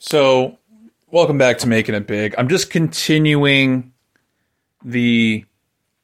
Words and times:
So, 0.00 0.56
welcome 1.10 1.38
back 1.38 1.58
to 1.58 1.66
Making 1.66 1.96
It 1.96 2.06
Big. 2.06 2.32
I'm 2.38 2.48
just 2.48 2.70
continuing 2.70 3.92
the 4.84 5.44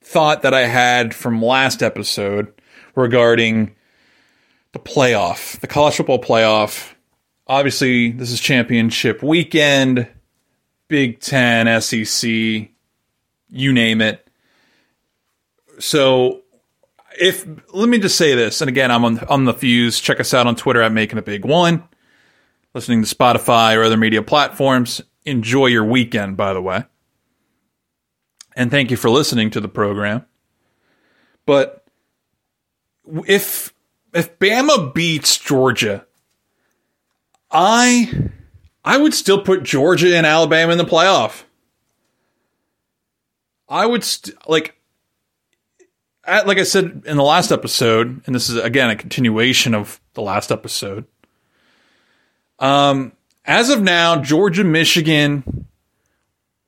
thought 0.03 0.43
that 0.43 0.53
I 0.53 0.67
had 0.67 1.15
from 1.15 1.41
last 1.41 1.81
episode 1.81 2.53
regarding 2.97 3.77
the 4.73 4.81
playoff, 4.81 5.61
the 5.61 5.69
college 5.69 5.95
football 5.95 6.21
playoff. 6.21 6.93
Obviously, 7.47 8.11
this 8.11 8.33
is 8.33 8.41
championship 8.41 9.23
weekend, 9.23 10.09
Big 10.89 11.21
Ten, 11.21 11.81
SEC, 11.81 12.29
you 12.29 13.73
name 13.73 14.01
it. 14.01 14.27
So, 15.79 16.43
if 17.21 17.47
let 17.73 17.89
me 17.89 18.01
just 18.01 18.17
say 18.17 18.35
this, 18.35 18.61
and 18.61 18.69
again, 18.69 18.91
I'm 18.91 19.05
on 19.05 19.21
on 19.21 19.45
the 19.45 19.55
fuse. 19.55 20.01
Check 20.01 20.19
us 20.19 20.35
out 20.35 20.49
on 20.49 20.57
Twitter 20.57 20.83
at 20.83 20.91
Making 20.91 21.19
a 21.19 21.23
Big 21.23 21.45
One. 21.45 21.85
Listening 22.75 23.05
to 23.05 23.15
Spotify 23.15 23.77
or 23.77 23.85
other 23.85 23.97
media 23.97 24.23
platforms. 24.23 25.01
Enjoy 25.25 25.67
your 25.67 25.85
weekend, 25.85 26.37
by 26.37 26.53
the 26.53 26.61
way. 26.61 26.85
And 28.57 28.71
thank 28.71 28.91
you 28.91 28.97
for 28.97 29.11
listening 29.11 29.51
to 29.51 29.61
the 29.61 29.69
program. 29.69 30.27
But 31.47 31.85
if 33.27 33.73
if 34.13 34.39
Bama 34.39 34.95
beats 34.95 35.37
Georgia, 35.39 36.07
I 37.51 38.31
I 38.85 38.97
would 38.97 39.15
still 39.15 39.43
put 39.43 39.63
Georgia 39.63 40.17
and 40.17 40.27
Alabama 40.27 40.73
in 40.73 40.79
the 40.79 40.85
playoff. 40.85 41.45
I 43.69 43.87
would 43.87 44.05
st- 44.05 44.37
like 44.49 44.77
like 46.27 46.59
I 46.59 46.63
said 46.63 47.03
in 47.07 47.17
the 47.17 47.23
last 47.23 47.51
episode, 47.51 48.23
and 48.27 48.35
this 48.35 48.49
is 48.49 48.57
again 48.57 48.91
a 48.91 48.97
continuation 48.97 49.75
of 49.75 50.01
the 50.15 50.23
last 50.23 50.51
episode. 50.51 51.07
Um, 52.59 53.13
as 53.45 53.71
of 53.71 53.83
now, 53.83 54.17
Georgia, 54.17 54.65
Michigan, 54.65 55.67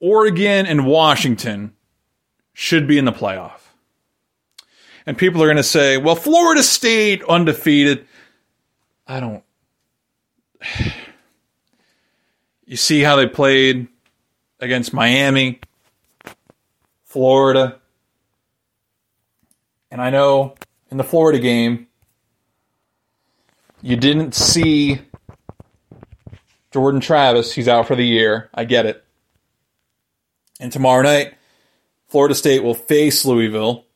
Oregon, 0.01 0.67
and 0.67 0.87
Washington 0.87 1.75
should 2.53 2.87
be 2.87 2.99
in 2.99 3.05
the 3.05 3.13
playoff. 3.13 3.61
And 5.07 5.17
people 5.17 5.43
are 5.43 5.47
going 5.47 5.57
to 5.57 5.63
say, 5.63 5.97
well, 5.99 6.17
Florida 6.17 6.63
State 6.63 7.23
undefeated. 7.25 8.07
I 9.07 9.21
don't. 9.21 9.45
You 12.69 12.77
see 12.77 13.01
how 13.01 13.15
they 13.15 13.29
played 13.29 13.87
against 14.59 14.93
Miami, 14.93 15.61
Florida. 17.05 17.79
And 19.89 20.03
I 20.03 20.11
know 20.11 20.57
in 20.91 20.97
the 20.97 21.05
Florida 21.05 21.39
game, 21.39 21.87
you 23.83 23.97
didn't 23.97 24.35
see 24.35 25.01
Jordan 26.77 27.01
Travis. 27.01 27.55
He's 27.55 27.69
out 27.69 27.87
for 27.87 27.97
the 27.97 28.05
year. 28.05 28.51
I 28.53 28.67
get 28.67 28.85
it. 28.85 29.03
And 30.61 30.71
tomorrow 30.71 31.03
night, 31.03 31.33
Florida 32.09 32.35
State 32.35 32.63
will 32.63 32.75
face 32.75 33.25
Louisville. 33.25 33.87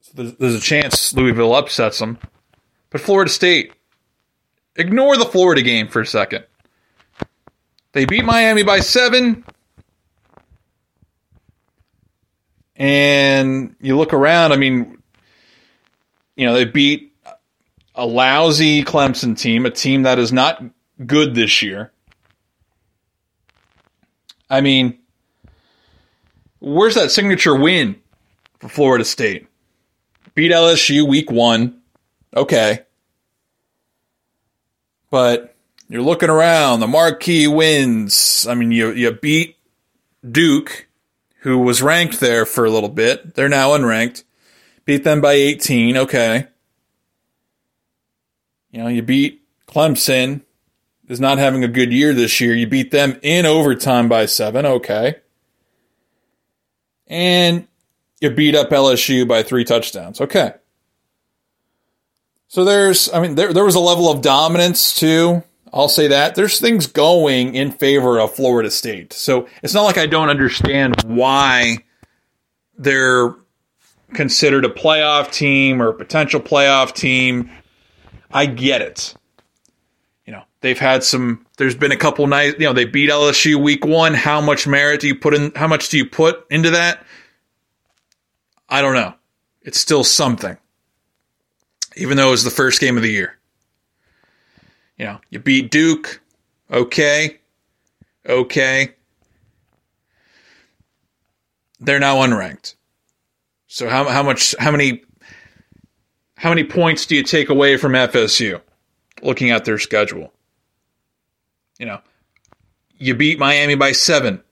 So 0.00 0.10
there's, 0.16 0.34
there's 0.34 0.54
a 0.56 0.60
chance 0.60 1.12
Louisville 1.12 1.54
upsets 1.54 2.00
them. 2.00 2.18
But 2.90 3.02
Florida 3.02 3.30
State, 3.30 3.72
ignore 4.74 5.16
the 5.16 5.26
Florida 5.26 5.62
game 5.62 5.86
for 5.86 6.00
a 6.00 6.06
second. 6.06 6.44
They 7.92 8.06
beat 8.06 8.24
Miami 8.24 8.64
by 8.64 8.80
seven. 8.80 9.44
And 12.74 13.76
you 13.80 13.96
look 13.96 14.12
around, 14.12 14.50
I 14.50 14.56
mean, 14.56 15.00
you 16.34 16.46
know, 16.46 16.54
they 16.54 16.64
beat 16.64 17.09
a 18.00 18.06
lousy 18.06 18.82
Clemson 18.82 19.38
team, 19.38 19.66
a 19.66 19.70
team 19.70 20.04
that 20.04 20.18
is 20.18 20.32
not 20.32 20.64
good 21.04 21.34
this 21.34 21.60
year. 21.60 21.92
I 24.48 24.62
mean, 24.62 24.98
where's 26.60 26.94
that 26.94 27.10
signature 27.10 27.54
win 27.54 28.00
for 28.58 28.70
Florida 28.70 29.04
State? 29.04 29.46
Beat 30.34 30.50
LSU 30.50 31.06
week 31.06 31.30
one. 31.30 31.82
Okay. 32.34 32.80
But 35.10 35.54
you're 35.90 36.00
looking 36.00 36.30
around, 36.30 36.80
the 36.80 36.86
marquee 36.86 37.48
wins. 37.48 38.46
I 38.48 38.54
mean, 38.54 38.72
you, 38.72 38.92
you 38.92 39.12
beat 39.12 39.58
Duke 40.28 40.88
who 41.40 41.58
was 41.58 41.82
ranked 41.82 42.18
there 42.18 42.46
for 42.46 42.64
a 42.64 42.70
little 42.70 42.88
bit. 42.88 43.34
They're 43.34 43.48
now 43.50 43.70
unranked. 43.70 44.24
Beat 44.86 45.04
them 45.04 45.20
by 45.20 45.34
18. 45.34 45.98
Okay. 45.98 46.46
You 48.70 48.82
know, 48.82 48.88
you 48.88 49.02
beat 49.02 49.42
Clemson, 49.66 50.42
is 51.08 51.20
not 51.20 51.38
having 51.38 51.64
a 51.64 51.68
good 51.68 51.92
year 51.92 52.14
this 52.14 52.40
year. 52.40 52.54
You 52.54 52.68
beat 52.68 52.92
them 52.92 53.18
in 53.22 53.44
overtime 53.44 54.08
by 54.08 54.26
seven. 54.26 54.64
Okay. 54.64 55.16
And 57.08 57.66
you 58.20 58.30
beat 58.30 58.54
up 58.54 58.70
LSU 58.70 59.26
by 59.26 59.42
three 59.42 59.64
touchdowns. 59.64 60.20
Okay. 60.20 60.54
So 62.46 62.64
there's, 62.64 63.12
I 63.12 63.20
mean, 63.20 63.34
there, 63.34 63.52
there 63.52 63.64
was 63.64 63.74
a 63.74 63.80
level 63.80 64.10
of 64.10 64.22
dominance 64.22 64.94
too. 64.94 65.42
I'll 65.72 65.88
say 65.88 66.08
that. 66.08 66.34
There's 66.34 66.60
things 66.60 66.86
going 66.86 67.54
in 67.54 67.72
favor 67.72 68.20
of 68.20 68.34
Florida 68.34 68.70
State. 68.70 69.12
So 69.12 69.48
it's 69.62 69.74
not 69.74 69.82
like 69.82 69.98
I 69.98 70.06
don't 70.06 70.28
understand 70.28 71.02
why 71.04 71.78
they're 72.76 73.34
considered 74.14 74.64
a 74.64 74.68
playoff 74.68 75.32
team 75.32 75.80
or 75.80 75.88
a 75.88 75.94
potential 75.94 76.40
playoff 76.40 76.92
team. 76.92 77.50
I 78.30 78.46
get 78.46 78.82
it. 78.82 79.14
You 80.24 80.32
know, 80.32 80.42
they've 80.60 80.78
had 80.78 81.02
some 81.02 81.46
there's 81.56 81.74
been 81.74 81.92
a 81.92 81.96
couple 81.96 82.26
nights, 82.26 82.56
you 82.58 82.66
know, 82.66 82.72
they 82.72 82.84
beat 82.84 83.10
LSU 83.10 83.62
week 83.62 83.84
1. 83.84 84.14
How 84.14 84.40
much 84.40 84.66
merit 84.66 85.00
do 85.00 85.08
you 85.08 85.14
put 85.14 85.34
in 85.34 85.52
how 85.54 85.66
much 85.66 85.88
do 85.88 85.96
you 85.96 86.06
put 86.06 86.46
into 86.50 86.70
that? 86.70 87.04
I 88.68 88.82
don't 88.82 88.94
know. 88.94 89.14
It's 89.62 89.80
still 89.80 90.04
something. 90.04 90.56
Even 91.96 92.16
though 92.16 92.28
it 92.28 92.32
was 92.32 92.44
the 92.44 92.50
first 92.50 92.80
game 92.80 92.96
of 92.96 93.02
the 93.02 93.10
year. 93.10 93.36
You 94.96 95.06
know, 95.06 95.20
you 95.30 95.38
beat 95.40 95.70
Duke. 95.70 96.20
Okay. 96.70 97.38
Okay. 98.28 98.94
They're 101.80 101.98
now 101.98 102.16
unranked. 102.16 102.74
So 103.66 103.88
how 103.88 104.04
how 104.04 104.22
much 104.22 104.54
how 104.58 104.70
many 104.70 105.02
how 106.40 106.48
many 106.48 106.64
points 106.64 107.04
do 107.04 107.14
you 107.14 107.22
take 107.22 107.50
away 107.50 107.76
from 107.76 107.92
FSU 107.92 108.62
looking 109.20 109.50
at 109.50 109.66
their 109.66 109.78
schedule? 109.78 110.32
You 111.78 111.84
know, 111.84 112.00
you 112.96 113.14
beat 113.14 113.38
Miami 113.38 113.74
by 113.74 113.92
7. 113.92 114.42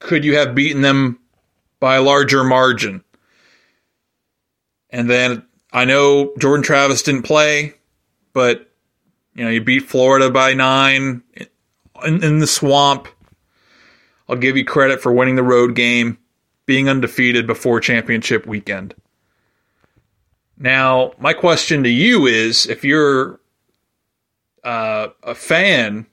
Could 0.00 0.24
you 0.24 0.36
have 0.38 0.56
beaten 0.56 0.82
them 0.82 1.20
by 1.78 1.94
a 1.94 2.02
larger 2.02 2.42
margin? 2.42 3.04
And 4.90 5.08
then 5.08 5.46
I 5.72 5.84
know 5.84 6.32
Jordan 6.40 6.64
Travis 6.64 7.04
didn't 7.04 7.22
play, 7.22 7.74
but 8.32 8.68
you 9.34 9.44
know, 9.44 9.50
you 9.50 9.62
beat 9.62 9.88
Florida 9.88 10.28
by 10.28 10.54
nine 10.54 11.22
in, 12.04 12.24
in, 12.24 12.40
the 12.40 12.48
swamp. 12.48 13.06
I'll 14.28 14.34
give 14.34 14.56
you 14.56 14.64
credit 14.64 15.00
for 15.00 15.12
winning 15.12 15.36
the 15.36 15.44
road 15.44 15.76
game, 15.76 16.18
being 16.66 16.88
undefeated 16.88 17.46
before 17.46 17.78
championship 17.78 18.44
weekend. 18.44 18.96
Now, 20.58 21.12
my 21.18 21.32
question 21.32 21.82
to 21.84 21.88
you 21.88 22.26
is 22.26 22.66
if 22.66 22.84
you're 22.84 23.40
uh, 24.62 25.08
a 25.22 25.34
fan 25.34 26.06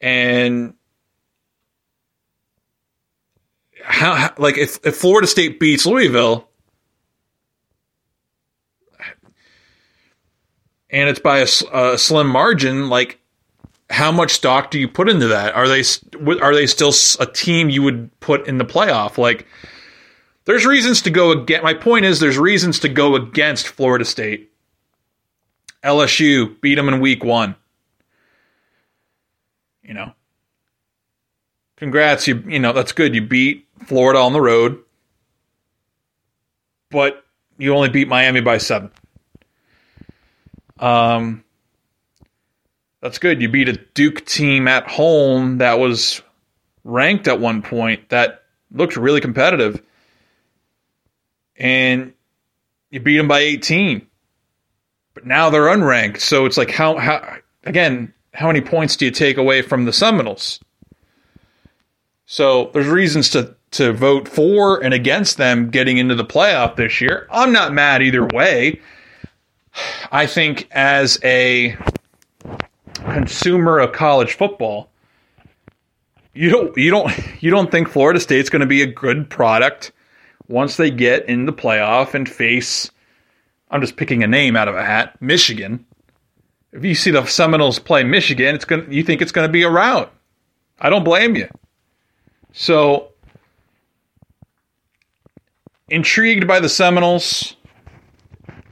and 0.00 0.74
how, 3.82 4.32
like 4.38 4.56
if, 4.56 4.78
if 4.84 4.96
Florida 4.96 5.26
State 5.26 5.60
beats 5.60 5.86
Louisville, 5.86 6.48
and 10.90 11.08
it's 11.08 11.20
by 11.20 11.38
a, 11.38 11.46
a, 11.72 11.98
slim 11.98 12.28
margin, 12.28 12.88
like 12.88 13.18
how 13.90 14.12
much 14.12 14.32
stock 14.32 14.70
do 14.70 14.78
you 14.78 14.88
put 14.88 15.08
into 15.08 15.28
that? 15.28 15.54
Are 15.54 15.68
they 15.68 15.82
are 16.40 16.54
they 16.54 16.66
still 16.66 16.92
a 17.20 17.26
team 17.26 17.70
you 17.70 17.82
would 17.82 18.18
put 18.20 18.46
in 18.46 18.58
the 18.58 18.64
playoff? 18.64 19.18
Like 19.18 19.46
there's 20.48 20.64
reasons 20.64 21.02
to 21.02 21.10
go 21.10 21.30
against. 21.30 21.62
My 21.62 21.74
point 21.74 22.06
is, 22.06 22.20
there's 22.20 22.38
reasons 22.38 22.78
to 22.80 22.88
go 22.88 23.14
against 23.16 23.68
Florida 23.68 24.06
State. 24.06 24.50
LSU 25.84 26.58
beat 26.62 26.76
them 26.76 26.88
in 26.88 27.00
week 27.00 27.22
one. 27.22 27.54
You 29.82 29.92
know, 29.92 30.12
congrats. 31.76 32.26
You 32.26 32.42
you 32.46 32.58
know 32.60 32.72
that's 32.72 32.92
good. 32.92 33.14
You 33.14 33.20
beat 33.20 33.66
Florida 33.84 34.20
on 34.20 34.32
the 34.32 34.40
road, 34.40 34.78
but 36.90 37.26
you 37.58 37.74
only 37.74 37.90
beat 37.90 38.08
Miami 38.08 38.40
by 38.40 38.56
seven. 38.56 38.90
Um, 40.78 41.44
that's 43.02 43.18
good. 43.18 43.42
You 43.42 43.50
beat 43.50 43.68
a 43.68 43.74
Duke 43.74 44.24
team 44.24 44.66
at 44.66 44.88
home 44.88 45.58
that 45.58 45.78
was 45.78 46.22
ranked 46.84 47.28
at 47.28 47.38
one 47.38 47.60
point 47.60 48.08
that 48.08 48.44
looked 48.72 48.96
really 48.96 49.20
competitive, 49.20 49.82
and 51.58 52.12
you 52.90 53.00
beat 53.00 53.16
them 53.16 53.28
by 53.28 53.40
18. 53.40 54.06
But 55.14 55.26
now 55.26 55.50
they're 55.50 55.62
unranked, 55.62 56.20
so 56.20 56.46
it's 56.46 56.56
like 56.56 56.70
how 56.70 56.96
how 56.96 57.38
again 57.64 58.14
how 58.34 58.46
many 58.46 58.60
points 58.60 58.96
do 58.96 59.04
you 59.04 59.10
take 59.10 59.36
away 59.36 59.62
from 59.62 59.84
the 59.84 59.92
Seminoles? 59.92 60.60
So 62.26 62.70
there's 62.72 62.86
reasons 62.86 63.30
to 63.30 63.56
to 63.72 63.92
vote 63.92 64.28
for 64.28 64.82
and 64.82 64.94
against 64.94 65.36
them 65.36 65.70
getting 65.70 65.98
into 65.98 66.14
the 66.14 66.24
playoff 66.24 66.76
this 66.76 67.00
year. 67.00 67.26
I'm 67.30 67.52
not 67.52 67.72
mad 67.72 68.02
either 68.02 68.24
way. 68.24 68.80
I 70.10 70.26
think 70.26 70.68
as 70.70 71.18
a 71.22 71.76
consumer 72.94 73.78
of 73.78 73.92
college 73.92 74.34
football, 74.34 74.90
you 76.32 76.50
don't 76.50 76.76
you 76.76 76.90
don't 76.90 77.12
you 77.42 77.50
don't 77.50 77.70
think 77.70 77.88
Florida 77.88 78.20
State's 78.20 78.50
going 78.50 78.60
to 78.60 78.66
be 78.66 78.82
a 78.82 78.86
good 78.86 79.28
product 79.28 79.92
once 80.48 80.76
they 80.76 80.90
get 80.90 81.28
in 81.28 81.46
the 81.46 81.52
playoff 81.52 82.14
and 82.14 82.28
face 82.28 82.90
I'm 83.70 83.80
just 83.80 83.96
picking 83.96 84.22
a 84.22 84.26
name 84.26 84.56
out 84.56 84.68
of 84.68 84.74
a 84.74 84.84
hat, 84.84 85.20
Michigan. 85.20 85.84
If 86.72 86.84
you 86.84 86.94
see 86.94 87.10
the 87.10 87.24
Seminoles 87.26 87.78
play 87.78 88.04
Michigan, 88.04 88.54
it's 88.54 88.64
going 88.64 88.90
you 88.92 89.02
think 89.02 89.22
it's 89.22 89.32
going 89.32 89.46
to 89.48 89.52
be 89.52 89.62
a 89.62 89.70
rout. 89.70 90.12
I 90.80 90.90
don't 90.90 91.04
blame 91.04 91.36
you. 91.36 91.48
So 92.52 93.12
intrigued 95.88 96.46
by 96.46 96.60
the 96.60 96.68
Seminoles. 96.68 97.56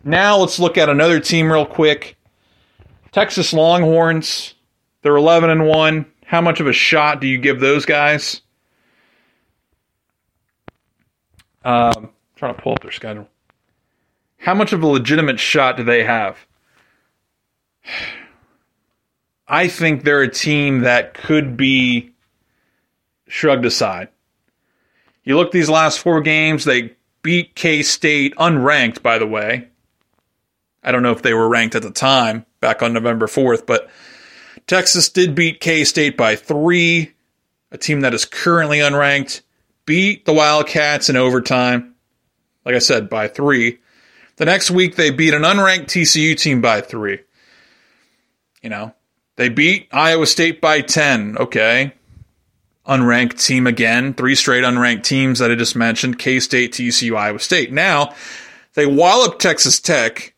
Now 0.05 0.38
let's 0.38 0.58
look 0.58 0.79
at 0.79 0.88
another 0.88 1.20
team 1.20 1.50
real 1.50 1.67
quick. 1.67 2.17
Texas 3.12 3.52
Longhorns. 3.52 4.55
They're 5.02 5.17
11 5.17 5.50
and 5.50 5.67
1. 5.67 6.06
How 6.26 6.40
much 6.40 6.61
of 6.61 6.67
a 6.67 6.72
shot 6.72 7.20
do 7.20 7.26
you 7.26 7.38
give 7.38 7.61
those 7.61 7.84
guys? 7.87 8.40
Um, 11.66 12.10
trying 12.36 12.54
to 12.54 12.62
pull 12.62 12.74
up 12.74 12.82
their 12.82 12.92
schedule. 12.92 13.26
How 14.38 14.54
much 14.54 14.72
of 14.72 14.84
a 14.84 14.86
legitimate 14.86 15.40
shot 15.40 15.76
do 15.76 15.82
they 15.82 16.04
have? 16.04 16.38
I 19.48 19.66
think 19.66 20.04
they're 20.04 20.22
a 20.22 20.30
team 20.30 20.80
that 20.80 21.14
could 21.14 21.56
be 21.56 22.12
shrugged 23.26 23.64
aside. 23.64 24.08
You 25.24 25.36
look 25.36 25.50
these 25.50 25.68
last 25.68 25.98
four 25.98 26.20
games, 26.20 26.64
they 26.64 26.94
beat 27.22 27.56
K 27.56 27.82
State, 27.82 28.36
unranked, 28.36 29.02
by 29.02 29.19
the 29.19 29.26
way. 29.26 29.66
I 30.84 30.92
don't 30.92 31.02
know 31.02 31.10
if 31.10 31.22
they 31.22 31.34
were 31.34 31.48
ranked 31.48 31.74
at 31.74 31.82
the 31.82 31.90
time, 31.90 32.46
back 32.60 32.80
on 32.80 32.92
November 32.92 33.26
4th, 33.26 33.66
but 33.66 33.90
Texas 34.69 35.08
did 35.08 35.34
beat 35.34 35.60
K 35.60 35.82
State 35.82 36.16
by 36.16 36.36
three, 36.36 37.12
a 37.72 37.78
team 37.78 38.02
that 38.02 38.14
is 38.14 38.24
currently 38.24 38.78
unranked, 38.78 39.42
beat 39.86 40.24
the 40.24 40.32
Wildcats 40.32 41.08
in 41.08 41.16
overtime, 41.16 41.94
like 42.64 42.74
I 42.74 42.80
said, 42.80 43.08
by 43.08 43.28
three. 43.28 43.78
The 44.36 44.44
next 44.44 44.70
week, 44.70 44.96
they 44.96 45.10
beat 45.10 45.32
an 45.32 45.42
unranked 45.42 45.86
TCU 45.86 46.36
team 46.36 46.60
by 46.60 46.82
three. 46.82 47.20
You 48.62 48.70
know, 48.70 48.94
they 49.36 49.48
beat 49.48 49.88
Iowa 49.92 50.26
State 50.26 50.60
by 50.60 50.82
10. 50.82 51.38
Okay 51.38 51.94
unranked 52.86 53.44
team 53.44 53.66
again, 53.66 54.14
three 54.14 54.34
straight 54.34 54.64
unranked 54.64 55.02
teams 55.02 55.38
that 55.38 55.50
I 55.50 55.54
just 55.54 55.76
mentioned 55.76 56.18
K 56.18 56.40
State, 56.40 56.72
TCU, 56.72 57.16
Iowa 57.16 57.38
State. 57.38 57.72
Now, 57.72 58.14
they 58.74 58.86
wallop 58.86 59.38
Texas 59.38 59.80
Tech, 59.80 60.34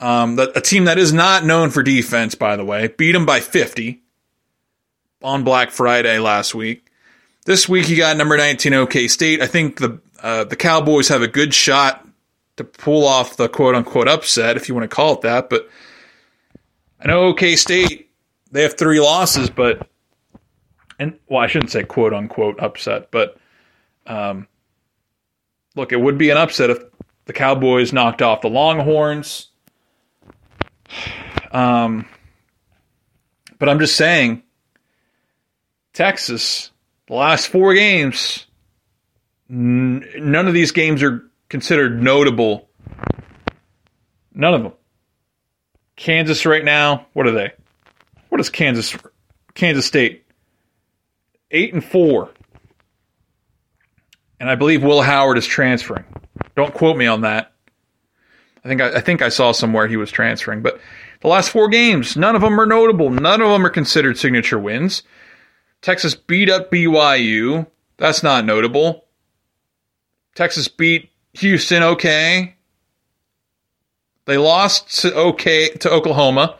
um, 0.00 0.38
a 0.38 0.60
team 0.60 0.86
that 0.86 0.98
is 0.98 1.12
not 1.12 1.44
known 1.44 1.70
for 1.70 1.82
defense, 1.82 2.34
by 2.34 2.56
the 2.56 2.64
way, 2.64 2.88
beat 2.88 3.12
them 3.12 3.26
by 3.26 3.40
50 3.40 4.02
on 5.22 5.44
Black 5.44 5.70
Friday 5.70 6.18
last 6.18 6.54
week. 6.54 6.81
This 7.44 7.68
week, 7.68 7.88
you 7.88 7.96
got 7.96 8.16
number 8.16 8.36
19 8.36 8.72
OK 8.72 9.08
State. 9.08 9.42
I 9.42 9.46
think 9.46 9.78
the 9.78 10.00
uh, 10.22 10.44
the 10.44 10.54
Cowboys 10.54 11.08
have 11.08 11.22
a 11.22 11.28
good 11.28 11.52
shot 11.52 12.06
to 12.56 12.62
pull 12.62 13.04
off 13.04 13.36
the 13.36 13.48
quote 13.48 13.74
unquote 13.74 14.06
upset, 14.06 14.56
if 14.56 14.68
you 14.68 14.74
want 14.74 14.88
to 14.88 14.94
call 14.94 15.14
it 15.14 15.22
that. 15.22 15.50
But 15.50 15.68
I 17.00 17.08
know 17.08 17.22
OK 17.24 17.56
State, 17.56 18.10
they 18.52 18.62
have 18.62 18.78
three 18.78 19.00
losses, 19.00 19.50
but 19.50 19.88
and 21.00 21.18
well, 21.28 21.40
I 21.40 21.48
shouldn't 21.48 21.72
say 21.72 21.82
quote 21.82 22.14
unquote 22.14 22.60
upset, 22.60 23.10
but 23.10 23.36
um, 24.06 24.46
look, 25.74 25.92
it 25.92 26.00
would 26.00 26.18
be 26.18 26.30
an 26.30 26.36
upset 26.36 26.70
if 26.70 26.78
the 27.24 27.32
Cowboys 27.32 27.92
knocked 27.92 28.22
off 28.22 28.40
the 28.42 28.48
Longhorns. 28.48 29.48
Um, 31.50 32.08
but 33.58 33.68
I'm 33.68 33.78
just 33.78 33.94
saying, 33.94 34.42
Texas, 35.92 36.71
last 37.12 37.48
four 37.48 37.74
games, 37.74 38.46
n- 39.50 40.04
none 40.18 40.48
of 40.48 40.54
these 40.54 40.72
games 40.72 41.02
are 41.02 41.22
considered 41.48 42.02
notable. 42.02 42.68
None 44.34 44.54
of 44.54 44.62
them. 44.62 44.72
Kansas 45.96 46.46
right 46.46 46.64
now, 46.64 47.06
what 47.12 47.26
are 47.26 47.32
they? 47.32 47.52
What 48.28 48.40
is 48.40 48.50
Kansas? 48.50 48.96
Kansas 49.54 49.86
State 49.86 50.24
eight 51.52 51.72
and 51.72 51.84
four. 51.84 52.30
And 54.40 54.50
I 54.50 54.56
believe 54.56 54.82
Will 54.82 55.02
Howard 55.02 55.38
is 55.38 55.46
transferring. 55.46 56.04
Don't 56.56 56.74
quote 56.74 56.96
me 56.96 57.06
on 57.06 57.20
that. 57.20 57.52
I 58.64 58.68
think 58.68 58.80
I, 58.80 58.96
I 58.96 59.00
think 59.00 59.22
I 59.22 59.28
saw 59.28 59.52
somewhere 59.52 59.86
he 59.86 59.96
was 59.96 60.10
transferring. 60.10 60.62
But 60.62 60.80
the 61.20 61.28
last 61.28 61.50
four 61.50 61.68
games, 61.68 62.16
none 62.16 62.34
of 62.34 62.42
them 62.42 62.60
are 62.60 62.66
notable. 62.66 63.10
None 63.10 63.40
of 63.40 63.50
them 63.50 63.64
are 63.64 63.70
considered 63.70 64.18
signature 64.18 64.58
wins. 64.58 65.02
Texas 65.82 66.14
beat 66.14 66.48
up 66.48 66.70
BYU. 66.70 67.66
That's 67.98 68.22
not 68.22 68.44
notable. 68.44 69.04
Texas 70.34 70.68
beat 70.68 71.10
Houston. 71.34 71.82
Okay. 71.82 72.54
They 74.24 74.38
lost 74.38 75.02
to 75.02 75.14
okay 75.14 75.70
to 75.70 75.90
Oklahoma 75.90 76.56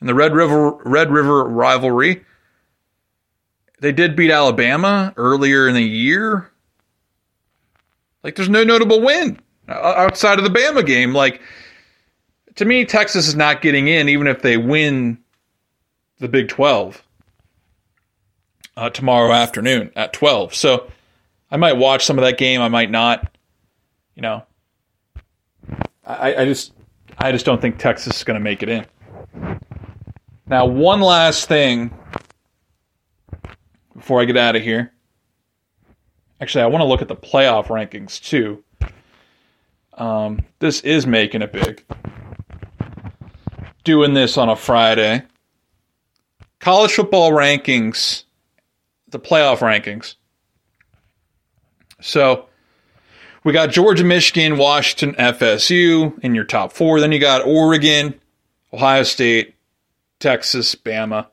in 0.00 0.08
the 0.08 0.14
Red 0.14 0.34
River 0.34 0.72
Red 0.84 1.10
River 1.10 1.44
rivalry. 1.44 2.24
They 3.80 3.92
did 3.92 4.16
beat 4.16 4.30
Alabama 4.30 5.14
earlier 5.16 5.68
in 5.68 5.74
the 5.74 5.82
year. 5.82 6.50
Like, 8.22 8.34
there's 8.34 8.48
no 8.48 8.64
notable 8.64 9.02
win 9.02 9.38
outside 9.68 10.38
of 10.38 10.44
the 10.44 10.58
Bama 10.58 10.84
game. 10.84 11.12
Like, 11.12 11.42
to 12.54 12.64
me, 12.64 12.86
Texas 12.86 13.28
is 13.28 13.34
not 13.34 13.60
getting 13.60 13.86
in, 13.88 14.08
even 14.08 14.26
if 14.26 14.40
they 14.40 14.56
win 14.56 15.18
the 16.18 16.28
Big 16.28 16.48
12 16.48 17.04
uh, 18.76 18.90
tomorrow 18.90 19.32
afternoon 19.32 19.90
at 19.96 20.12
12. 20.12 20.54
So 20.54 20.90
I 21.50 21.56
might 21.56 21.74
watch 21.74 22.04
some 22.04 22.18
of 22.18 22.24
that 22.24 22.38
game. 22.38 22.60
I 22.60 22.68
might 22.68 22.90
not. 22.90 23.36
You 24.14 24.22
know, 24.22 24.42
I, 26.04 26.34
I 26.36 26.44
just, 26.44 26.72
I 27.18 27.32
just 27.32 27.44
don't 27.44 27.60
think 27.60 27.78
Texas 27.78 28.18
is 28.18 28.24
going 28.24 28.38
to 28.38 28.44
make 28.44 28.62
it 28.62 28.68
in. 28.68 28.86
Now, 30.46 30.66
one 30.66 31.00
last 31.00 31.48
thing 31.48 31.92
before 33.94 34.20
I 34.20 34.24
get 34.24 34.36
out 34.36 34.56
of 34.56 34.62
here. 34.62 34.92
Actually, 36.40 36.64
I 36.64 36.66
want 36.66 36.82
to 36.82 36.86
look 36.86 37.00
at 37.00 37.08
the 37.08 37.16
playoff 37.16 37.66
rankings 37.66 38.22
too. 38.22 38.62
Um, 39.94 40.44
this 40.58 40.80
is 40.80 41.06
making 41.06 41.42
it 41.42 41.52
big. 41.52 41.84
Doing 43.84 44.12
this 44.12 44.36
on 44.36 44.48
a 44.48 44.56
Friday. 44.56 45.22
College 46.60 46.92
football 46.92 47.30
rankings, 47.30 48.24
the 49.14 49.20
playoff 49.20 49.58
rankings. 49.58 50.16
So 52.02 52.46
we 53.44 53.52
got 53.52 53.70
Georgia, 53.70 54.04
Michigan, 54.04 54.58
Washington, 54.58 55.14
FSU 55.14 56.18
in 56.18 56.34
your 56.34 56.44
top 56.44 56.72
four. 56.72 57.00
Then 57.00 57.12
you 57.12 57.20
got 57.20 57.46
Oregon, 57.46 58.20
Ohio 58.72 59.04
State, 59.04 59.54
Texas, 60.18 60.74
Bama. 60.74 61.28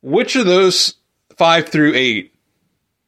Which 0.00 0.36
of 0.36 0.46
those 0.46 0.94
five 1.36 1.68
through 1.68 1.92
eight 1.94 2.34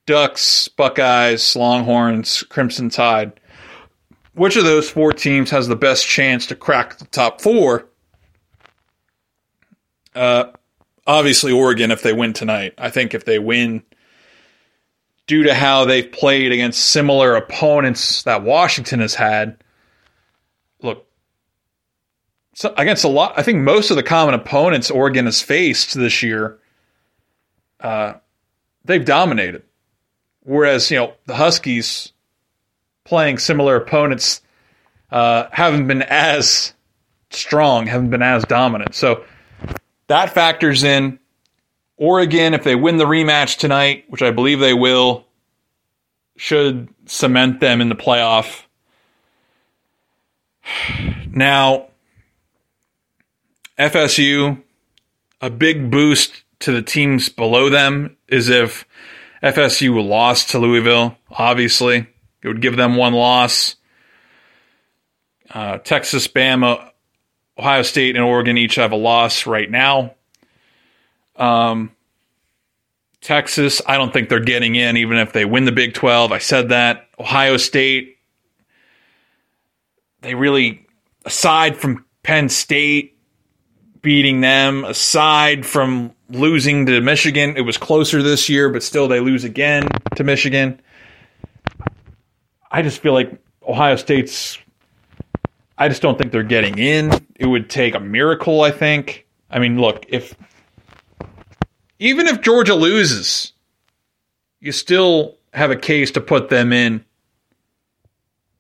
Ducks, 0.07 0.69
Buckeyes, 0.69 1.57
Longhorns, 1.57 2.45
Crimson 2.45 2.91
Tide. 2.91 3.33
Which 4.35 4.57
of 4.57 4.65
those 4.65 4.89
four 4.89 5.13
teams 5.13 5.51
has 5.51 5.67
the 5.67 5.77
best 5.77 6.07
chance 6.07 6.47
to 6.47 6.55
crack 6.55 6.99
the 6.99 7.07
top 7.07 7.41
four? 7.41 7.89
Uh, 10.15 10.53
obviously, 11.07 11.53
Oregon 11.53 11.91
if 11.91 12.03
they 12.03 12.13
win 12.13 12.33
tonight. 12.33 12.75
I 12.79 12.91
think 12.91 13.15
if 13.15 13.25
they 13.25 13.39
win 13.39 13.83
due 15.27 15.45
to 15.45 15.55
how 15.55 15.85
they've 15.85 16.11
played 16.11 16.53
against 16.53 16.89
similar 16.89 17.35
opponents 17.35 18.23
that 18.23 18.43
Washington 18.43 19.01
has 19.01 19.15
had. 19.15 19.59
Look, 20.83 21.07
so 22.55 22.73
against 22.77 23.05
a 23.05 23.09
lot, 23.09 23.35
I 23.37 23.43
think 23.43 23.59
most 23.59 23.91
of 23.91 23.97
the 23.97 24.03
common 24.03 24.35
opponents 24.35 24.91
Oregon 24.91 25.25
has 25.25 25.43
faced 25.43 25.95
this 25.95 26.23
year, 26.23 26.59
uh, 27.81 28.15
they've 28.85 29.05
dominated. 29.05 29.63
Whereas, 30.43 30.91
you 30.93 30.99
know, 30.99 31.15
the 31.27 31.35
Huskies 31.35 32.13
playing 33.05 33.39
similar 33.39 33.75
opponents 33.75 34.43
uh, 35.11 35.49
haven't 35.51 35.89
been 35.89 36.03
as 36.03 36.73
strong, 37.31 37.87
haven't 37.87 38.11
been 38.11 38.23
as 38.23 38.45
dominant. 38.45 38.95
So 38.95 39.25
that 40.09 40.33
factors 40.33 40.85
in. 40.85 41.19
Oregon, 41.97 42.53
if 42.53 42.63
they 42.63 42.75
win 42.75 42.99
the 42.99 43.07
rematch 43.07 43.57
tonight, 43.57 44.05
which 44.09 44.23
I 44.23 44.31
believe 44.31 44.61
they 44.61 44.75
will, 44.75 45.25
should 46.37 46.89
cement 47.07 47.61
them 47.61 47.81
in 47.81 47.89
the 47.89 47.95
playoff. 47.95 48.63
Now, 51.29 51.89
FSU, 53.79 54.63
a 55.43 55.51
big 55.51 55.91
boost 55.91 56.45
to 56.61 56.73
the 56.73 56.81
teams 56.81 57.29
below 57.29 57.69
them 57.69 58.17
is 58.27 58.49
if 58.49 58.87
FSU 59.43 60.03
lost 60.03 60.51
to 60.51 60.59
Louisville, 60.59 61.19
obviously. 61.31 62.07
It 62.43 62.49
would 62.49 62.63
give 62.63 62.77
them 62.77 62.97
one 62.97 63.13
loss. 63.13 63.77
Uh, 65.51 65.79
Texas, 65.79 66.27
Bama, 66.27 66.91
Ohio 67.59 67.83
State, 67.83 68.17
and 68.17 68.25
Oregon 68.25 68.59
each 68.59 68.75
have 68.75 68.93
a 68.93 68.97
loss 68.97 69.47
right 69.47 69.71
now. 69.71 70.15
Um, 71.37 71.93
Texas, 73.21 73.83
I 73.87 73.97
don't 73.97 74.13
think 74.13 74.29
they're 74.29 74.41
getting 74.41 74.75
in, 74.75 74.97
even 74.97 75.19
if 75.19 75.33
they 75.33 75.45
win 75.45 75.65
the 75.65 75.73
Big 75.73 75.95
12. 75.95 76.33
I 76.33 76.39
said 76.39 76.69
that. 76.69 77.09
Ohio 77.19 77.57
State, 77.57 78.19
they 80.21 80.35
really, 80.35 80.87
aside 81.25 81.77
from 81.77 82.05
Penn 82.23 82.49
State 82.49 83.17
beating 84.03 84.41
them, 84.41 84.85
aside 84.85 85.67
from 85.67 86.13
losing 86.29 86.87
to 86.87 87.01
Michigan, 87.01 87.57
it 87.57 87.63
was 87.63 87.77
closer 87.77 88.23
this 88.23 88.49
year, 88.49 88.69
but 88.69 88.83
still 88.83 89.09
they 89.09 89.21
lose 89.21 89.45
again 89.45 89.89
to 90.15 90.23
Michigan. 90.23 90.81
I 92.71 92.83
just 92.83 92.99
feel 93.01 93.13
like 93.13 93.33
Ohio 93.67 93.97
State's. 93.97 94.59
I 95.79 95.89
just 95.89 96.03
don't 96.03 96.19
think 96.19 96.33
they're 96.33 96.43
getting 96.43 96.79
in. 96.79 97.27
It 97.37 97.47
would 97.47 97.69
take 97.69 97.95
a 97.95 98.01
miracle, 98.01 98.63
I 98.63 98.71
think. 98.71 99.27
I 99.51 99.59
mean, 99.59 99.81
look, 99.81 100.07
if 100.09 100.35
even 101.99 102.27
if 102.27 102.41
Georgia 102.41 102.75
loses, 102.75 103.53
you 104.61 104.73
still 104.73 105.37
have 105.53 105.71
a 105.71 105.77
case 105.77 106.11
to 106.13 106.21
put 106.21 106.49
them 106.49 106.73
in. 106.73 107.05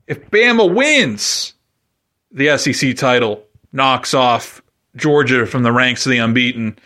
If 0.06 0.30
Bama 0.30 0.72
wins 0.72 1.54
the 2.30 2.56
SEC 2.58 2.96
title, 2.96 3.44
knocks 3.72 4.14
off 4.14 4.62
Georgia 4.94 5.46
from 5.46 5.62
the 5.62 5.72
ranks 5.72 6.06
of 6.06 6.10
the 6.10 6.18
unbeaten, 6.18 6.78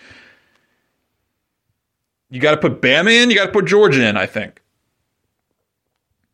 you 2.31 2.41
got 2.41 2.53
to 2.53 2.57
put 2.57 2.81
Bama 2.81 3.13
in, 3.13 3.31
you 3.31 3.37
got 3.37 3.47
to 3.47 3.53
put 3.53 3.67
Georgia 3.67 4.09
in, 4.09 4.17
I 4.17 4.27
think. 4.27 4.63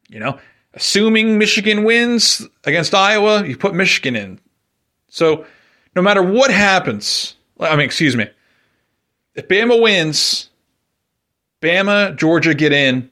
You 0.09 0.21
know, 0.21 0.39
assuming 0.77 1.39
Michigan 1.39 1.83
wins 1.85 2.47
against 2.65 2.95
Iowa, 2.95 3.45
you 3.47 3.57
put 3.57 3.75
Michigan 3.75 4.15
in. 4.15 4.39
So 5.09 5.47
no 5.97 6.03
matter 6.03 6.23
what 6.23 6.51
happens, 6.51 7.35
I 7.59 7.75
mean, 7.75 7.87
excuse 7.87 8.15
me, 8.15 8.29
if 9.35 9.49
Bama 9.49 9.81
wins, 9.81 10.51
Bama, 11.63 12.17
Georgia 12.17 12.55
get 12.55 12.73
in. 12.73 13.11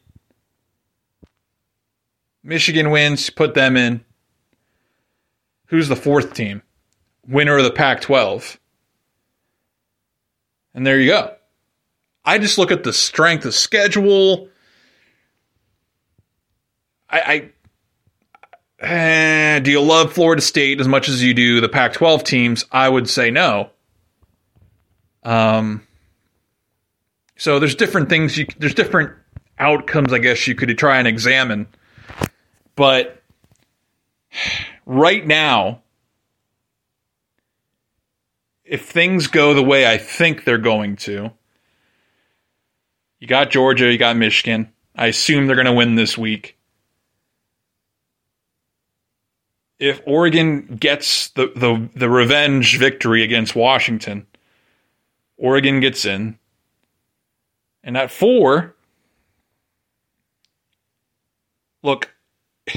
Michigan 2.43 2.91
wins, 2.91 3.31
put 3.31 3.55
them 3.55 3.77
in. 3.77 4.05
Who's 5.67 5.89
the 5.89 5.97
fourth 5.97 6.35
team? 6.35 6.63
Winner 7.27 7.57
of 7.57 7.65
the 7.65 7.71
Pac 7.71 8.03
12. 8.03 8.61
And 10.75 10.87
there 10.87 11.01
you 11.01 11.11
go. 11.11 11.35
I 12.25 12.39
just 12.39 12.59
look 12.59 12.71
at 12.71 12.85
the 12.85 12.93
strength 12.93 13.47
of 13.47 13.55
schedule. 13.55 14.49
I, 17.09 17.21
I 17.21 17.51
eh, 18.85 19.61
do 19.61 19.71
you 19.71 19.81
love 19.81 20.13
Florida 20.13 20.43
State 20.43 20.81
as 20.81 20.89
much 20.89 21.09
as 21.09 21.23
you 21.23 21.35
do 21.35 21.61
the 21.61 21.69
Pac 21.69 21.95
12 21.95 22.25
teams? 22.25 22.65
I 22.71 22.89
would 22.89 23.09
say 23.09 23.31
no. 23.31 23.71
Um, 25.23 25.87
so 27.37 27.59
there's 27.59 27.75
different 27.75 28.09
things 28.09 28.37
you 28.37 28.47
there's 28.59 28.75
different 28.75 29.13
outcomes 29.59 30.13
I 30.13 30.19
guess 30.19 30.47
you 30.47 30.55
could 30.55 30.77
try 30.77 30.99
and 30.99 31.09
examine. 31.09 31.67
But 32.77 33.23
right 34.87 35.27
now 35.27 35.83
if 38.65 38.87
things 38.87 39.27
go 39.27 39.55
the 39.55 39.63
way 39.63 39.87
I 39.87 39.99
think 39.99 40.45
they're 40.45 40.59
going 40.59 40.97
to, 40.97 41.31
you 43.21 43.27
got 43.27 43.51
Georgia, 43.51 43.91
you 43.91 43.99
got 43.99 44.17
Michigan. 44.17 44.73
I 44.97 45.09
assume 45.09 45.47
they're 45.47 45.57
going 45.57 45.67
to 45.67 45.73
win 45.73 45.95
this 45.95 46.17
week. 46.17 46.59
If 49.79 50.01
Oregon 50.07 50.77
gets 50.81 51.31
the, 51.31 51.53
the, 51.55 51.89
the 51.95 52.09
revenge 52.09 52.79
victory 52.79 53.23
against 53.23 53.57
Washington, 53.57 54.27
Oregon 55.37 55.81
gets 55.81 56.05
in. 56.05 56.39
And 57.83 57.97
at 57.97 58.11
four, 58.11 58.75
look, 61.83 62.11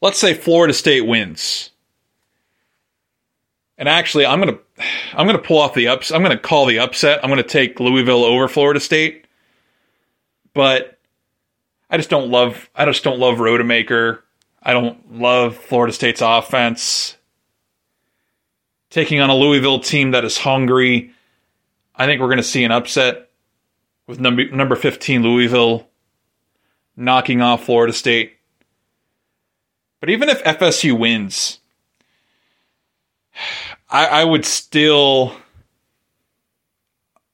let's 0.00 0.18
say 0.18 0.34
Florida 0.34 0.74
State 0.74 1.06
wins. 1.06 1.70
And 3.78 3.88
actually, 3.88 4.26
I'm 4.26 4.40
gonna 4.40 4.58
I'm 5.12 5.26
gonna 5.26 5.38
pull 5.38 5.58
off 5.58 5.74
the 5.74 5.86
ups. 5.86 6.10
I'm 6.10 6.22
gonna 6.22 6.36
call 6.36 6.66
the 6.66 6.80
upset. 6.80 7.20
I'm 7.22 7.30
gonna 7.30 7.44
take 7.44 7.78
Louisville 7.78 8.24
over 8.24 8.48
Florida 8.48 8.80
State. 8.80 9.26
But 10.52 10.97
I 11.90 11.96
just 11.96 12.10
don't 12.10 12.30
love 12.30 12.68
I 12.74 12.84
just 12.84 13.04
don't 13.04 13.18
love 13.18 13.38
Rodemaker. 13.38 14.20
I 14.62 14.72
don't 14.72 15.20
love 15.20 15.56
Florida 15.56 15.92
State's 15.92 16.20
offense 16.20 17.16
taking 18.90 19.20
on 19.20 19.30
a 19.30 19.34
Louisville 19.34 19.80
team 19.80 20.12
that 20.12 20.24
is 20.24 20.38
hungry. 20.38 21.12
I 21.94 22.06
think 22.06 22.20
we're 22.20 22.28
going 22.28 22.38
to 22.38 22.42
see 22.42 22.64
an 22.64 22.72
upset 22.72 23.30
with 24.06 24.20
number 24.20 24.48
number 24.50 24.76
15 24.76 25.22
Louisville 25.22 25.88
knocking 26.96 27.40
off 27.40 27.64
Florida 27.64 27.92
State. 27.92 28.36
But 30.00 30.10
even 30.10 30.28
if 30.28 30.42
FSU 30.44 30.98
wins, 30.98 31.58
I, 33.90 34.06
I 34.06 34.24
would 34.24 34.44
still 34.44 35.34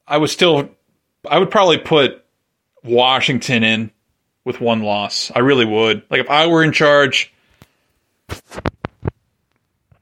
I 0.06 0.18
would 0.18 0.30
still 0.30 0.70
I 1.28 1.38
would 1.38 1.50
probably 1.50 1.78
put 1.78 2.24
Washington 2.82 3.62
in 3.62 3.90
with 4.44 4.60
one 4.60 4.82
loss. 4.82 5.30
I 5.34 5.40
really 5.40 5.64
would. 5.64 6.02
Like 6.10 6.20
if 6.20 6.30
I 6.30 6.46
were 6.46 6.62
in 6.62 6.72
charge, 6.72 7.32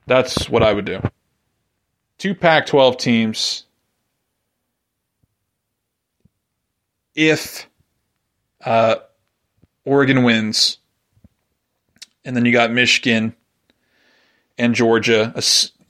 that's 0.06 0.49
what 0.49 0.62
I 0.62 0.72
would 0.72 0.84
do 0.84 1.00
two 2.22 2.37
Pac 2.37 2.66
12 2.66 2.99
teams. 2.99 3.64
If 7.16 7.68
uh, 8.64 8.94
Oregon 9.84 10.22
wins, 10.22 10.78
and 12.25 12.37
then 12.37 12.44
you 12.44 12.52
got 12.52 12.70
Michigan 12.70 13.34
and 14.56 14.72
Georgia, 14.72 15.34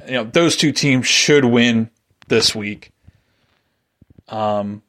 you 0.06 0.12
know, 0.12 0.25
those 0.25 0.56
two 0.56 0.73
teams 0.73 1.06
should 1.06 1.44
win 1.44 1.90
this 2.28 2.54
week. 2.54 2.92
Um, 4.28 4.82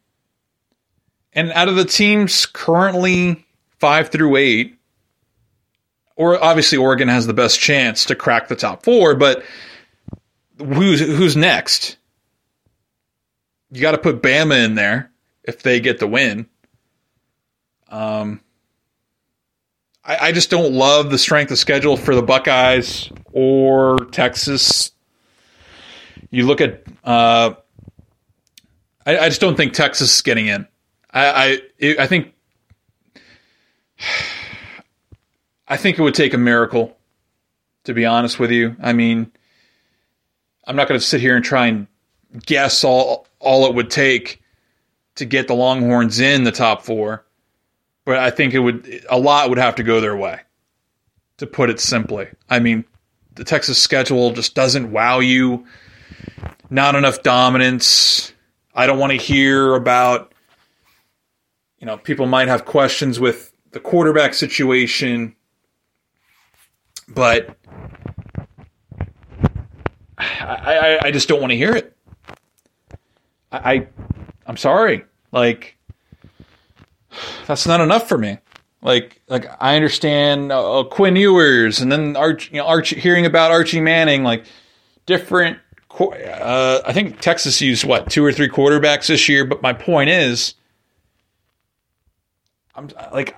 and 1.34 1.51
out 1.51 1.67
of 1.67 1.75
the 1.75 1.84
teams 1.84 2.46
currently 2.46 3.46
five 3.84 4.08
through 4.08 4.38
eight, 4.38 4.78
or 6.16 6.42
obviously 6.42 6.78
Oregon 6.78 7.10
has 7.10 7.28
the 7.28 7.34
best 7.34 7.60
chance 7.60 8.06
to 8.06 8.16
crack 8.16 8.48
the 8.48 8.56
top 8.56 8.82
four, 8.84 9.13
but 9.13 9.44
who's 10.58 11.02
who's 11.02 11.36
next? 11.36 11.98
You 13.72 13.82
got 13.82 13.92
to 13.92 13.98
put 13.98 14.22
Bama 14.22 14.63
in 14.63 14.75
there 14.75 15.12
if 15.44 15.63
they 15.63 15.82
get 15.82 16.00
the 16.00 16.08
win. 16.08 16.48
Um, 17.90 18.40
I, 20.02 20.30
I 20.30 20.32
just 20.32 20.50
don't 20.50 20.72
love 20.72 21.12
the 21.12 21.18
strength 21.18 21.52
of 21.52 21.58
schedule 21.58 21.98
for 21.98 22.16
the 22.16 22.22
Buckeyes 22.22 23.10
or 23.34 23.98
Texas. 24.12 24.92
You 26.32 26.46
look 26.46 26.62
at, 26.62 26.84
uh, 27.04 27.56
I, 29.06 29.18
I 29.18 29.28
just 29.28 29.42
don't 29.42 29.58
think 29.58 29.74
Texas 29.74 30.16
is 30.16 30.22
getting 30.22 30.48
in. 30.48 30.68
I, 31.12 31.60
I, 31.82 31.96
I 32.00 32.08
think, 32.08 32.34
I 35.67 35.77
think 35.77 35.98
it 35.98 36.01
would 36.01 36.15
take 36.15 36.33
a 36.33 36.38
miracle, 36.38 36.98
to 37.86 37.93
be 37.93 38.05
honest 38.05 38.39
with 38.39 38.51
you. 38.51 38.75
I 38.81 38.93
mean, 38.93 39.31
I'm 40.65 40.75
not 40.75 40.88
going 40.88 41.00
to 41.00 41.05
sit 41.05 41.22
here 41.22 41.36
and 41.36 41.43
try 41.43 41.67
and 41.67 41.88
guess 42.45 42.83
all 42.83 43.27
all 43.39 43.65
it 43.67 43.75
would 43.75 43.89
take 43.89 44.41
to 45.15 45.25
get 45.25 45.48
the 45.48 45.53
Longhorns 45.53 46.19
in 46.19 46.43
the 46.43 46.51
top 46.51 46.83
four, 46.83 47.25
but 48.05 48.17
I 48.17 48.31
think 48.31 48.53
it 48.53 48.60
would 48.60 49.05
a 49.10 49.17
lot 49.17 49.50
would 49.50 49.57
have 49.57 49.75
to 49.75 49.83
go 49.83 50.01
their 50.01 50.15
way. 50.15 50.39
To 51.38 51.48
put 51.48 51.69
it 51.69 51.79
simply, 51.79 52.27
I 52.50 52.60
mean, 52.60 52.86
the 53.36 53.43
Texas 53.43 53.81
schedule 53.81 54.31
just 54.31 54.53
doesn't 54.53 54.91
wow 54.91 55.19
you. 55.19 55.65
Not 56.69 56.95
enough 56.95 57.24
dominance. 57.24 58.31
I 58.75 58.86
don't 58.86 59.00
want 59.00 59.12
to 59.12 59.17
hear 59.17 59.74
about. 59.74 60.33
You 61.79 61.88
know, 61.88 61.98
people 61.98 62.27
might 62.27 62.48
have 62.48 62.65
questions 62.65 63.19
with 63.19 63.52
the 63.74 63.80
quarterback 63.80 64.34
situation, 64.36 65.36
but 67.10 67.58
I, 70.18 71.00
I, 71.01 71.08
I 71.08 71.12
just 71.12 71.27
don't 71.27 71.42
want 71.42 71.51
to 71.51 71.58
hear 71.58 71.75
it. 71.75 71.96
I, 73.51 73.74
I 73.74 73.88
I'm 74.46 74.58
sorry. 74.58 75.03
Like 75.32 75.77
that's 77.48 77.65
not 77.65 77.82
enough 77.82 78.08
for 78.08 78.18
me. 78.18 78.38
Like 78.84 79.22
like 79.27 79.48
I 79.60 79.75
understand 79.75 80.51
uh, 80.51 80.80
uh 80.80 80.84
Quinn 80.84 81.15
Ewers 81.15 81.80
and 81.80 81.92
then 81.92 82.15
Arch, 82.15 82.51
you 82.51 82.58
know, 82.58 82.68
Archie 82.68 83.00
hearing 83.00 83.25
about 83.25 83.51
Archie 83.51 83.82
Manning 83.82 84.24
like 84.24 84.46
different. 85.06 85.58
Uh, 86.00 86.82
I 86.86 86.92
think 86.92 87.20
Texas 87.22 87.62
used 87.62 87.86
what 87.86 88.10
two 88.10 88.24
or 88.25 88.32
three 88.32 88.50
quarterbacks 88.50 89.08
this 89.08 89.27
year. 89.30 89.46
But 89.46 89.62
my 89.62 89.74
point 89.74 90.10
is, 90.10 90.56
I'm 92.75 92.89
like, 93.12 93.36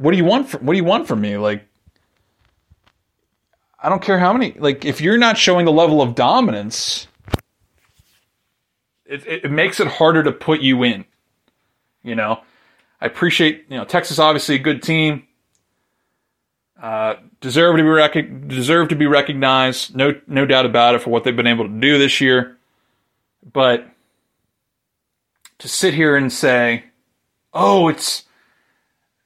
what 0.00 0.12
do 0.12 0.16
you 0.16 0.24
want? 0.24 0.48
From, 0.48 0.66
what 0.66 0.72
do 0.72 0.78
you 0.78 0.84
want 0.84 1.06
from 1.06 1.20
me? 1.20 1.36
Like, 1.36 1.66
I 3.82 3.88
don't 3.88 4.02
care 4.02 4.18
how 4.18 4.32
many. 4.32 4.52
Like, 4.58 4.84
if 4.84 5.00
you're 5.00 5.18
not 5.18 5.38
showing 5.38 5.64
the 5.64 5.72
level 5.72 6.02
of 6.02 6.14
dominance 6.14 7.06
it, 9.10 9.26
it 9.26 9.50
makes 9.50 9.80
it 9.80 9.88
harder 9.88 10.22
to 10.22 10.32
put 10.32 10.60
you 10.60 10.84
in. 10.84 11.04
You 12.02 12.14
know, 12.14 12.40
I 13.00 13.06
appreciate 13.06 13.66
you 13.68 13.76
know 13.76 13.84
Texas 13.84 14.18
obviously 14.18 14.54
a 14.54 14.60
good 14.60 14.82
team. 14.82 15.26
Uh, 16.80 17.16
deserve 17.42 17.76
to 17.76 17.82
be 17.82 17.88
rec- 17.88 18.48
deserve 18.48 18.88
to 18.88 18.96
be 18.96 19.06
recognized. 19.06 19.94
No 19.94 20.18
no 20.26 20.46
doubt 20.46 20.64
about 20.64 20.94
it 20.94 21.02
for 21.02 21.10
what 21.10 21.24
they've 21.24 21.36
been 21.36 21.46
able 21.46 21.66
to 21.66 21.80
do 21.80 21.98
this 21.98 22.20
year. 22.20 22.56
But 23.52 23.86
to 25.58 25.68
sit 25.68 25.92
here 25.92 26.16
and 26.16 26.32
say, 26.32 26.84
"Oh, 27.52 27.88
it's 27.88 28.24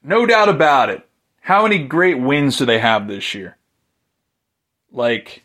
no 0.05 0.27
doubt 0.27 0.49
about 0.49 0.91
it." 0.91 1.09
How 1.41 1.65
many 1.65 1.79
great 1.79 2.21
wins 2.21 2.57
do 2.57 2.65
they 2.65 2.79
have 2.79 3.09
this 3.09 3.35
year? 3.35 3.57
Like 4.93 5.45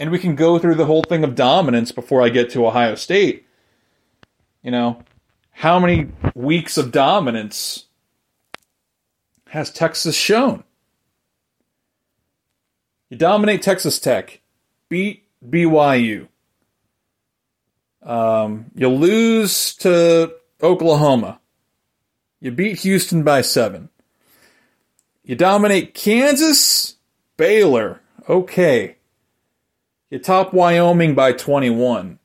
and 0.00 0.10
we 0.10 0.18
can 0.18 0.34
go 0.34 0.58
through 0.58 0.76
the 0.76 0.86
whole 0.86 1.02
thing 1.02 1.22
of 1.22 1.34
dominance 1.34 1.92
before 1.92 2.22
I 2.22 2.30
get 2.30 2.48
to 2.50 2.66
Ohio 2.66 2.94
State. 2.94 3.46
You 4.62 4.70
know, 4.70 5.02
how 5.50 5.78
many 5.78 6.08
weeks 6.34 6.78
of 6.78 6.90
dominance 6.90 7.84
has 9.48 9.70
Texas 9.70 10.16
shown? 10.16 10.64
You 13.10 13.18
dominate 13.18 13.60
Texas 13.60 13.98
Tech, 13.98 14.40
beat 14.88 15.24
BYU. 15.46 16.28
Um, 18.02 18.70
you 18.74 18.88
lose 18.88 19.74
to 19.76 20.32
Oklahoma. 20.62 21.39
You 22.40 22.50
beat 22.50 22.80
Houston 22.80 23.22
by 23.22 23.42
seven. 23.42 23.90
You 25.22 25.36
dominate 25.36 25.94
Kansas, 25.94 26.96
Baylor. 27.36 28.00
Okay. 28.28 28.96
You 30.08 30.18
top 30.18 30.52
Wyoming 30.52 31.14
by 31.14 31.32
21. 31.32 32.18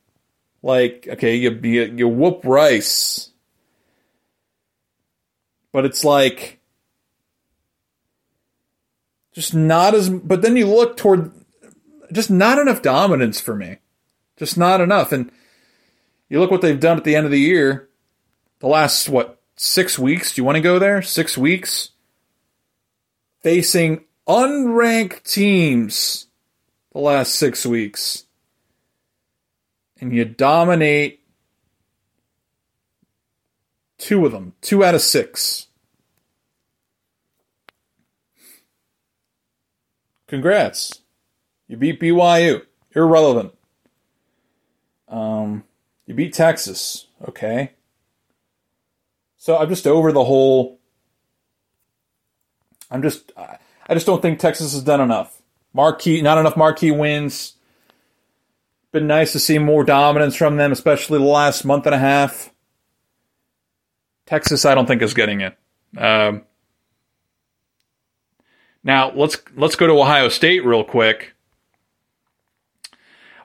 Like, 0.64 1.08
okay, 1.12 1.36
you, 1.36 1.52
you, 1.62 1.94
you 1.96 2.08
whoop 2.08 2.42
Rice. 2.44 3.30
But 5.72 5.86
it's 5.86 6.04
like, 6.04 6.60
just 9.34 9.54
not 9.54 9.94
as, 9.94 10.10
but 10.10 10.42
then 10.42 10.56
you 10.56 10.66
look 10.68 10.96
toward, 10.98 11.32
just 12.12 12.32
not 12.32 12.58
enough 12.58 12.82
dominance 12.82 13.40
for 13.40 13.56
me. 13.56 13.78
Just 14.38 14.58
not 14.58 14.82
enough. 14.82 15.12
And 15.12 15.30
you 16.30 16.40
look 16.40 16.50
what 16.50 16.62
they've 16.62 16.80
done 16.80 16.98
at 16.98 17.04
the 17.04 17.16
end 17.16 17.26
of 17.26 17.32
the 17.32 17.40
year. 17.40 17.90
The 18.60 18.68
last, 18.68 19.10
what, 19.10 19.35
six 19.56 19.98
weeks? 19.98 20.34
Do 20.34 20.42
you 20.42 20.46
want 20.46 20.56
to 20.58 20.62
go 20.62 20.80
there? 20.80 21.02
Six 21.02 21.38
weeks? 21.38 21.90
Facing 23.42 24.06
unranked 24.28 25.24
teams 25.24 26.28
the 26.92 27.00
last 27.00 27.36
six 27.36 27.66
weeks 27.66 28.26
and 30.00 30.14
you 30.14 30.26
dominate 30.26 31.22
two 33.98 34.26
of 34.26 34.32
them, 34.32 34.54
two 34.62 34.84
out 34.84 34.96
of 34.96 35.02
six. 35.02 35.68
Congrats. 40.28 41.02
You 41.68 41.78
beat 41.78 42.00
BYU. 42.00 42.62
Irrelevant. 42.96 43.54
Um, 45.08 45.64
you 46.06 46.14
beat 46.14 46.34
Texas. 46.34 47.08
Okay. 47.28 47.72
So 49.46 49.56
I'm 49.56 49.70
just 49.70 49.86
over 49.86 50.12
the 50.12 50.24
whole. 50.24 50.80
I'm 52.90 53.04
just. 53.04 53.32
I 53.38 53.94
just 53.94 54.08
don't 54.08 54.20
think 54.20 54.40
Texas 54.40 54.74
has 54.74 54.82
done 54.82 55.00
enough. 55.00 55.40
Marquee, 55.72 56.24
not 56.24 56.40
enough 56.40 56.58
marquee 56.58 56.90
wins. 56.90 57.54
Been 58.92 59.06
nice 59.06 59.34
to 59.34 59.40
see 59.40 59.60
more 59.60 59.84
dominance 59.84 60.36
from 60.36 60.58
them, 60.58 60.72
especially 60.72 61.20
the 61.20 61.26
last 61.26 61.64
month 61.64 61.86
and 61.86 61.94
a 61.94 62.00
half. 62.00 62.52
Texas, 64.26 64.66
I 64.66 64.74
don't 64.74 64.88
think 64.88 65.04
is 65.04 65.14
getting 65.14 65.42
it. 65.42 65.56
Um, 65.96 66.42
now 68.84 69.12
let's 69.12 69.38
let's 69.56 69.76
go 69.76 69.86
to 69.86 69.94
Ohio 69.94 70.30
State 70.30 70.66
real 70.66 70.84
quick. 70.84 71.36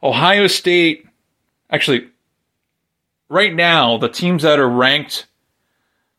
Ohio 0.02 0.46
State, 0.46 1.06
actually, 1.68 2.08
right 3.28 3.54
now 3.54 3.98
the 3.98 4.08
teams 4.08 4.44
that 4.44 4.58
are 4.58 4.66
ranked 4.66 5.26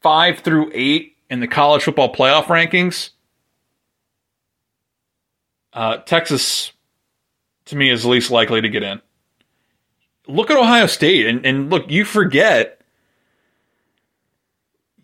five 0.01 0.39
through 0.39 0.71
eight 0.73 1.17
in 1.29 1.39
the 1.39 1.47
college 1.47 1.83
football 1.83 2.13
playoff 2.13 2.45
rankings 2.45 3.11
uh, 5.73 5.97
Texas, 5.97 6.71
to 7.65 7.75
me, 7.75 7.89
is 7.89 8.05
least 8.05 8.31
likely 8.31 8.61
to 8.61 8.69
get 8.69 8.83
in. 8.83 9.01
Look 10.27 10.51
at 10.51 10.57
Ohio 10.57 10.85
State, 10.85 11.27
and, 11.27 11.45
and 11.45 11.69
look, 11.69 11.89
you 11.89 12.05
forget 12.05 12.81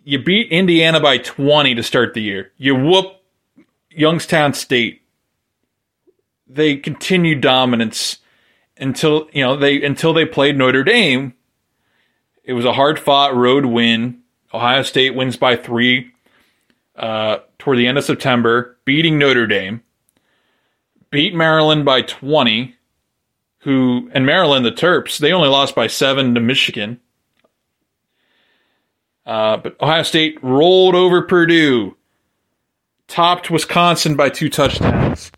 you 0.03 0.23
beat 0.23 0.51
Indiana 0.51 0.99
by 0.99 1.17
20 1.17 1.75
to 1.75 1.83
start 1.83 2.13
the 2.13 2.21
year. 2.21 2.51
You 2.57 2.75
whoop 2.75 3.21
Youngstown 3.89 4.53
State. 4.53 5.01
They 6.47 6.77
continued 6.77 7.41
dominance 7.41 8.19
until 8.77 9.27
you 9.33 9.43
know 9.43 9.57
they 9.57 9.83
until 9.83 10.13
they 10.13 10.25
played 10.25 10.57
Notre 10.57 10.83
Dame. 10.83 11.33
It 12.43 12.53
was 12.53 12.63
a 12.63 12.71
hard 12.71 12.99
fought 12.99 13.35
road 13.35 13.65
win. 13.65 14.21
Ohio 14.53 14.81
State 14.83 15.15
wins 15.15 15.37
by 15.37 15.55
three 15.55 16.11
uh, 16.95 17.39
toward 17.59 17.77
the 17.77 17.87
end 17.87 17.97
of 17.97 18.03
September, 18.03 18.77
beating 18.85 19.17
Notre 19.17 19.47
Dame 19.47 19.83
beat 21.09 21.33
Maryland 21.33 21.85
by 21.85 22.01
20, 22.01 22.75
who, 23.59 24.09
and 24.13 24.25
Maryland, 24.25 24.65
the 24.65 24.71
Terps, 24.71 25.17
they 25.17 25.33
only 25.33 25.49
lost 25.49 25.75
by 25.75 25.87
seven 25.87 26.35
to 26.35 26.41
Michigan. 26.41 26.99
Uh, 29.25 29.57
but 29.57 29.75
Ohio 29.81 30.03
State 30.03 30.37
rolled 30.41 30.95
over 30.95 31.21
Purdue, 31.21 31.97
topped 33.07 33.49
Wisconsin 33.49 34.15
by 34.15 34.29
two 34.29 34.49
touchdowns, 34.49 35.31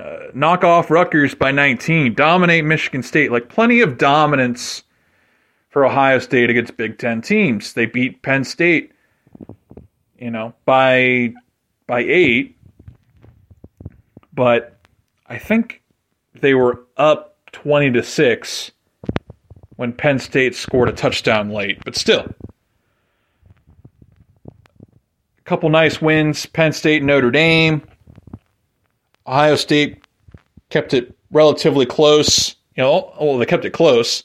uh, 0.00 0.28
knock 0.34 0.64
off 0.64 0.90
Rutgers 0.90 1.34
by 1.34 1.50
19, 1.50 2.14
dominate 2.14 2.64
Michigan 2.64 3.02
State. 3.02 3.30
Like 3.30 3.48
plenty 3.48 3.80
of 3.80 3.98
dominance 3.98 4.83
for 5.74 5.84
Ohio 5.84 6.20
State 6.20 6.48
against 6.48 6.78
Big 6.78 6.98
Ten 6.98 7.20
teams. 7.20 7.74
They 7.74 7.84
beat 7.84 8.22
Penn 8.22 8.44
State, 8.44 8.92
you 10.18 10.30
know, 10.30 10.54
by 10.64 11.34
by 11.86 12.00
eight 12.00 12.56
but 14.34 14.78
I 15.26 15.38
think 15.38 15.82
they 16.40 16.54
were 16.54 16.80
up 16.96 17.36
20 17.52 17.92
to 17.92 18.02
6 18.02 18.70
when 19.76 19.92
Penn 19.92 20.18
State 20.18 20.54
scored 20.54 20.88
a 20.88 20.92
touchdown 20.92 21.50
late, 21.50 21.78
but 21.84 21.96
still. 21.96 22.26
A 24.46 25.42
couple 25.44 25.68
nice 25.68 26.00
wins, 26.00 26.46
Penn 26.46 26.72
State 26.72 27.02
Notre 27.02 27.30
Dame. 27.30 27.82
Ohio 29.26 29.56
State 29.56 30.04
kept 30.70 30.94
it 30.94 31.16
relatively 31.30 31.86
close. 31.86 32.56
You 32.76 32.82
know, 32.82 33.12
well, 33.20 33.38
they 33.38 33.46
kept 33.46 33.64
it 33.64 33.70
close. 33.70 34.24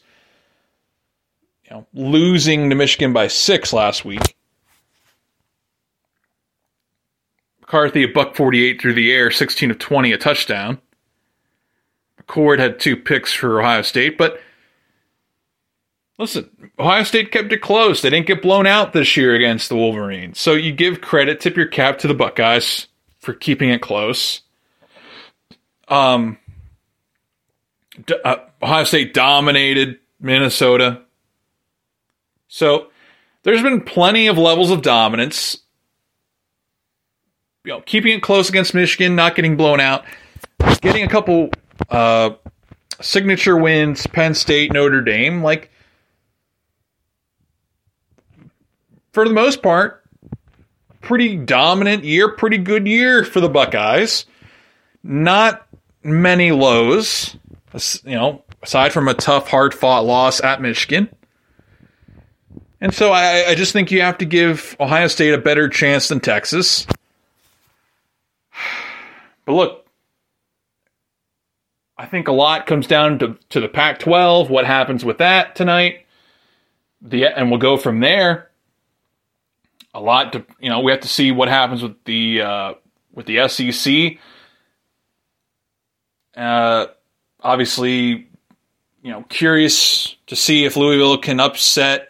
You 1.70 1.78
know, 1.78 1.88
losing 1.94 2.70
to 2.70 2.76
Michigan 2.76 3.14
by 3.14 3.28
6 3.28 3.74
last 3.74 4.04
week. 4.04 4.36
McCarthy 7.62 8.04
a 8.04 8.08
buck 8.08 8.36
48 8.36 8.82
through 8.82 8.94
the 8.94 9.12
air, 9.12 9.30
16 9.30 9.72
of 9.72 9.78
20, 9.78 10.12
a 10.12 10.18
touchdown. 10.18 10.80
McCord 12.20 12.58
had 12.58 12.80
two 12.80 12.98
picks 12.98 13.32
for 13.32 13.62
Ohio 13.62 13.84
State, 13.84 14.18
but 14.18 14.42
listen, 16.18 16.50
Ohio 16.80 17.04
State 17.04 17.32
kept 17.32 17.52
it 17.54 17.62
close. 17.62 18.02
They 18.02 18.10
didn't 18.10 18.26
get 18.26 18.42
blown 18.42 18.66
out 18.66 18.94
this 18.94 19.16
year 19.16 19.36
against 19.36 19.70
the 19.70 19.76
Wolverines. 19.76 20.40
So 20.40 20.54
you 20.54 20.72
give 20.72 21.02
credit, 21.02 21.40
tip 21.40 21.56
your 21.56 21.68
cap 21.68 22.00
to 22.00 22.08
the 22.08 22.16
Buckeyes 22.16 22.88
for 23.20 23.34
keeping 23.34 23.70
it 23.70 23.82
close. 23.82 24.42
Um, 25.88 26.40
uh, 28.26 28.38
Ohio 28.64 28.84
State 28.86 29.14
dominated 29.14 30.00
Minnesota. 30.20 31.04
So 32.50 32.88
there's 33.44 33.62
been 33.62 33.82
plenty 33.82 34.28
of 34.28 34.38
levels 34.38 34.72
of 34.72 34.82
dominance. 34.82 35.60
You 37.64 37.74
know, 37.74 37.82
keeping 37.82 38.18
it 38.18 38.24
close 38.24 38.50
against 38.50 38.74
Michigan, 38.74 39.16
not 39.16 39.36
getting 39.36 39.56
blown 39.56 39.80
out, 39.80 40.04
getting 40.82 41.04
a 41.04 41.08
couple 41.08 41.52
uh, 41.90 42.32
signature 43.00 43.56
wins, 43.56 44.08
Penn 44.08 44.34
State, 44.34 44.74
Notre 44.74 45.02
Dame, 45.02 45.44
like 45.44 45.70
for 49.14 49.28
the 49.28 49.34
most 49.34 49.62
part, 49.62 50.04
pretty 51.02 51.38
dominant 51.38 52.04
year, 52.04 52.30
pretty 52.30 52.58
good 52.58 52.88
year 52.88 53.24
for 53.24 53.42
the 53.42 53.50
Buckeyes. 53.50 54.26
Not 55.04 55.68
many 56.04 56.52
lows, 56.52 57.38
you 58.04 58.16
know, 58.16 58.44
aside 58.64 58.92
from 58.92 59.08
a 59.08 59.14
tough, 59.14 59.48
hard 59.48 59.74
fought 59.74 60.06
loss 60.06 60.42
at 60.42 60.62
Michigan. 60.62 61.10
And 62.82 62.94
so 62.94 63.12
I, 63.12 63.50
I, 63.50 63.56
just 63.56 63.74
think 63.74 63.92
you 63.92 64.02
have 64.02 64.20
to 64.20 64.26
give 64.26 64.76
Ohio 64.80 65.08
State 65.08 65.34
a 65.34 65.38
better 65.38 65.68
chance 65.68 66.08
than 66.08 66.20
Texas. 66.20 66.88
But 69.46 69.56
look, 69.56 69.88
I 71.98 72.06
think 72.06 72.28
a 72.28 72.32
lot 72.32 72.68
comes 72.68 72.86
down 72.86 73.18
to, 73.18 73.36
to 73.50 73.60
the 73.60 73.68
Pac 73.68 73.98
12, 73.98 74.52
what 74.52 74.68
happens 74.68 75.04
with 75.04 75.18
that 75.18 75.56
tonight. 75.56 76.06
The, 77.02 77.26
and 77.26 77.50
we'll 77.50 77.60
go 77.60 77.76
from 77.76 78.00
there. 78.00 78.52
A 79.96 80.00
lot 80.00 80.34
to, 80.34 80.46
you 80.60 80.70
know, 80.70 80.82
we 80.82 80.92
have 80.92 81.02
to 81.02 81.08
see 81.08 81.32
what 81.32 81.48
happens 81.50 81.82
with 81.82 81.96
the, 82.04 82.42
uh, 82.42 82.74
with 83.12 83.26
the 83.26 83.48
SEC. 83.48 84.20
Uh, 86.38 86.86
obviously, 87.42 88.30
you 89.02 89.12
know, 89.12 89.24
curious 89.24 90.16
to 90.28 90.36
see 90.36 90.66
if 90.66 90.78
Louisville 90.78 91.18
can 91.18 91.40
upset, 91.40 92.09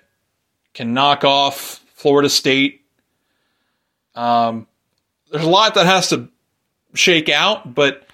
can 0.79 0.93
knock 0.93 1.25
off 1.25 1.83
Florida 1.93 2.29
State. 2.29 2.85
Um, 4.15 4.65
there's 5.29 5.43
a 5.43 5.49
lot 5.49 5.75
that 5.75 5.85
has 5.85 6.07
to 6.11 6.29
shake 6.93 7.27
out, 7.27 7.75
but 7.75 8.07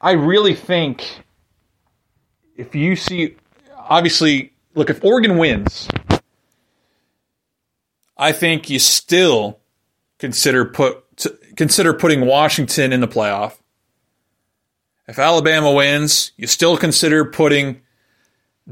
I 0.00 0.12
really 0.12 0.54
think 0.54 1.04
if 2.56 2.76
you 2.76 2.94
see, 2.94 3.34
obviously, 3.76 4.52
look, 4.76 4.88
if 4.88 5.04
Oregon 5.04 5.36
wins, 5.36 5.88
I 8.16 8.30
think 8.30 8.70
you 8.70 8.78
still 8.78 9.58
consider 10.20 10.64
put 10.64 11.02
consider 11.56 11.92
putting 11.92 12.20
Washington 12.20 12.92
in 12.92 13.00
the 13.00 13.08
playoff. 13.08 13.54
If 15.08 15.18
Alabama 15.18 15.72
wins, 15.72 16.30
you 16.36 16.46
still 16.46 16.76
consider 16.76 17.24
putting 17.24 17.80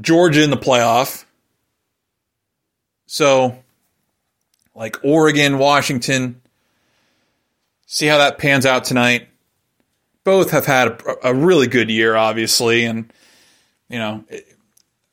Georgia 0.01 0.43
in 0.43 0.49
the 0.49 0.57
playoff. 0.57 1.25
So, 3.05 3.57
like 4.75 4.97
Oregon, 5.03 5.57
Washington, 5.57 6.41
see 7.85 8.05
how 8.05 8.19
that 8.19 8.37
pans 8.37 8.65
out 8.65 8.83
tonight. 8.83 9.27
Both 10.23 10.51
have 10.51 10.65
had 10.65 10.87
a, 10.89 11.29
a 11.29 11.33
really 11.33 11.67
good 11.67 11.89
year, 11.89 12.15
obviously, 12.15 12.85
and 12.85 13.11
you 13.89 13.97
know, 13.97 14.23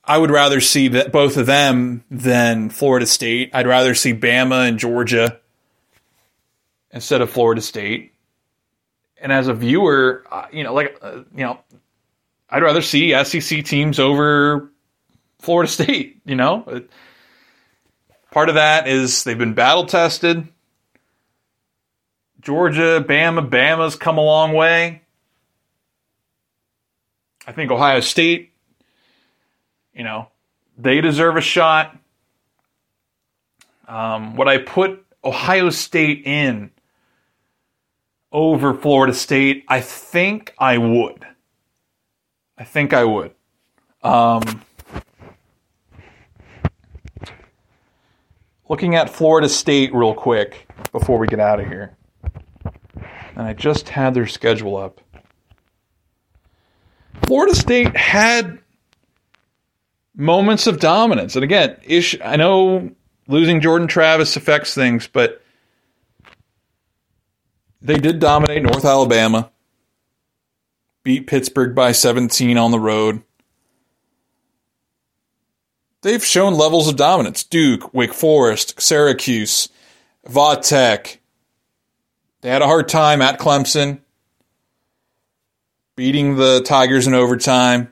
I 0.03 0.17
would 0.17 0.31
rather 0.31 0.61
see 0.61 0.87
both 0.87 1.37
of 1.37 1.47
them 1.47 2.03
than 2.09 2.69
Florida 2.69 3.05
State. 3.05 3.49
I'd 3.53 3.67
rather 3.67 3.95
see 3.95 4.13
Bama 4.13 4.67
and 4.67 4.79
Georgia 4.79 5.39
instead 6.91 7.21
of 7.21 7.29
Florida 7.29 7.61
State. 7.61 8.13
And 9.19 9.31
as 9.31 9.47
a 9.47 9.53
viewer, 9.53 10.23
uh, 10.31 10.45
you 10.51 10.63
know, 10.63 10.73
like 10.73 10.97
uh, 11.01 11.23
you 11.35 11.43
know, 11.43 11.59
I'd 12.49 12.61
rather 12.61 12.81
see 12.81 13.11
SEC 13.23 13.65
teams 13.65 13.99
over 13.99 14.71
Florida 15.39 15.71
State. 15.71 16.15
You 16.27 16.35
know, 16.35 16.83
part 18.31 18.49
of 18.49 18.55
that 18.55 18.85
is 18.85 19.23
they've 19.23 19.37
been 19.37 19.53
battle 19.53 19.85
tested. 19.85 20.45
Georgia, 22.41 23.01
Bama, 23.07 23.49
Bama's 23.49 23.95
come 23.95 24.17
a 24.17 24.21
long 24.21 24.51
way. 24.51 25.03
I 27.47 27.53
think 27.53 27.71
Ohio 27.71 28.01
State, 28.01 28.51
you 29.93 30.03
know, 30.03 30.27
they 30.77 30.99
deserve 30.99 31.37
a 31.37 31.41
shot. 31.41 31.97
Um, 33.87 34.35
what 34.35 34.49
I 34.49 34.57
put 34.57 35.05
Ohio 35.23 35.69
State 35.69 36.23
in 36.25 36.71
over 38.33 38.73
Florida 38.73 39.13
State? 39.13 39.63
I 39.69 39.79
think 39.79 40.53
I 40.59 40.77
would. 40.77 41.25
I 42.57 42.65
think 42.65 42.93
I 42.93 43.05
would. 43.05 43.31
Um, 44.03 44.61
looking 48.69 48.95
at 48.95 49.09
Florida 49.09 49.49
State 49.49 49.93
real 49.93 50.13
quick 50.13 50.67
before 50.91 51.17
we 51.17 51.27
get 51.27 51.39
out 51.39 51.59
of 51.59 51.67
here. 51.67 51.95
And 53.35 53.45
I 53.45 53.53
just 53.53 53.89
had 53.89 54.13
their 54.13 54.27
schedule 54.27 54.75
up. 54.75 55.01
Florida 57.25 57.55
State 57.55 57.95
had 57.95 58.59
moments 60.15 60.67
of 60.67 60.79
dominance. 60.79 61.35
And 61.35 61.43
again, 61.43 61.77
ish, 61.83 62.19
I 62.23 62.35
know 62.35 62.91
losing 63.27 63.61
Jordan 63.61 63.87
Travis 63.87 64.35
affects 64.35 64.73
things, 64.73 65.07
but 65.07 65.41
they 67.81 67.97
did 67.97 68.19
dominate 68.19 68.63
North 68.63 68.85
Alabama, 68.85 69.51
beat 71.03 71.27
Pittsburgh 71.27 71.75
by 71.75 71.91
17 71.91 72.57
on 72.57 72.71
the 72.71 72.79
road. 72.79 73.21
They've 76.01 76.23
shown 76.23 76.53
levels 76.53 76.87
of 76.87 76.95
dominance. 76.95 77.43
Duke, 77.43 77.93
Wake 77.93 78.13
Forest, 78.13 78.79
Syracuse, 78.79 79.69
Vatech. 80.27 81.17
They 82.41 82.49
had 82.49 82.61
a 82.61 82.67
hard 82.67 82.87
time 82.87 83.21
at 83.21 83.39
Clemson, 83.39 83.99
beating 85.95 86.35
the 86.35 86.61
Tigers 86.61 87.07
in 87.07 87.13
overtime. 87.13 87.91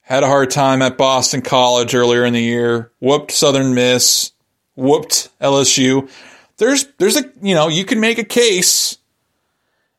Had 0.00 0.22
a 0.22 0.28
hard 0.28 0.50
time 0.50 0.82
at 0.82 0.98
Boston 0.98 1.42
College 1.42 1.94
earlier 1.94 2.24
in 2.24 2.32
the 2.32 2.42
year. 2.42 2.90
Whooped 3.00 3.30
Southern 3.30 3.74
Miss. 3.74 4.32
Whooped 4.74 5.28
LSU 5.40 6.08
there's 6.60 6.84
there's 6.98 7.16
a 7.16 7.24
you 7.42 7.54
know 7.56 7.66
you 7.66 7.84
can 7.84 7.98
make 7.98 8.18
a 8.18 8.24
case, 8.24 8.98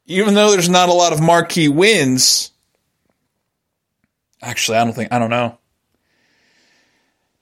even 0.05 0.35
though 0.35 0.51
there's 0.51 0.69
not 0.69 0.87
a 0.87 0.93
lot 0.93 1.11
of 1.11 1.19
marquee 1.19 1.67
wins. 1.67 2.51
Actually, 4.41 4.77
I 4.77 4.85
don't 4.85 4.93
think 4.93 5.11
I 5.11 5.19
don't 5.19 5.29
know. 5.29 5.57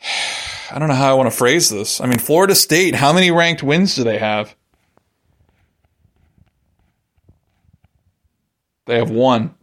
I 0.71 0.77
don't 0.77 0.87
know 0.87 0.95
how 0.95 1.11
I 1.11 1.13
want 1.13 1.31
to 1.31 1.35
phrase 1.35 1.69
this. 1.69 1.99
I 1.99 2.05
mean, 2.05 2.19
Florida 2.19 2.55
State, 2.55 2.95
how 2.95 3.11
many 3.11 3.31
ranked 3.31 3.63
wins 3.63 3.95
do 3.95 4.03
they 4.03 4.19
have? 4.19 4.55
They 8.85 8.97
have 8.97 9.09
one. 9.09 9.55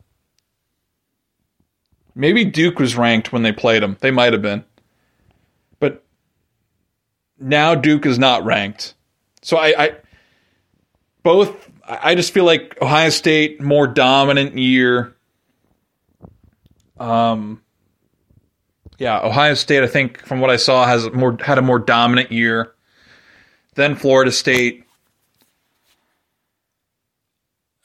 Maybe 2.14 2.44
Duke 2.44 2.78
was 2.78 2.96
ranked 2.96 3.32
when 3.32 3.42
they 3.42 3.52
played 3.52 3.82
them. 3.82 3.96
They 4.00 4.10
might 4.10 4.32
have 4.32 4.42
been. 4.42 4.64
But 5.78 6.04
now 7.38 7.74
Duke 7.74 8.06
is 8.06 8.18
not 8.18 8.44
ranked. 8.44 8.94
So 9.42 9.58
I, 9.58 9.84
I 9.84 9.96
both 11.22 11.70
I 11.88 12.14
just 12.14 12.32
feel 12.32 12.44
like 12.44 12.76
Ohio 12.82 13.10
State 13.10 13.60
more 13.60 13.86
dominant 13.86 14.58
year. 14.58 15.14
Um, 16.98 17.62
yeah, 18.98 19.20
Ohio 19.20 19.54
State 19.54 19.82
I 19.82 19.86
think 19.86 20.24
from 20.24 20.40
what 20.40 20.50
I 20.50 20.56
saw 20.56 20.86
has 20.86 21.10
more 21.12 21.36
had 21.40 21.58
a 21.58 21.62
more 21.62 21.78
dominant 21.78 22.32
year 22.32 22.74
than 23.74 23.94
Florida 23.94 24.32
State. 24.32 24.84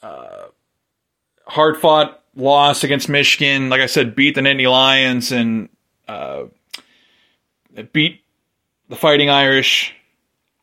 Uh, 0.02 0.46
hard 1.46 1.76
fought 1.76 2.22
loss 2.34 2.82
against 2.82 3.08
Michigan. 3.08 3.68
Like 3.68 3.80
I 3.80 3.86
said, 3.86 4.14
beat 4.14 4.34
the 4.34 4.40
Nittany 4.40 4.70
Lions 4.70 5.32
and 5.32 5.68
uh, 6.08 6.44
beat 7.92 8.22
the 8.88 8.96
Fighting 8.96 9.30
Irish. 9.30 9.94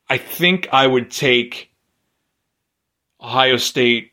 I 0.10 0.18
think 0.18 0.68
I 0.72 0.88
would 0.88 1.12
take 1.12 1.72
Ohio 3.22 3.58
State 3.58 4.12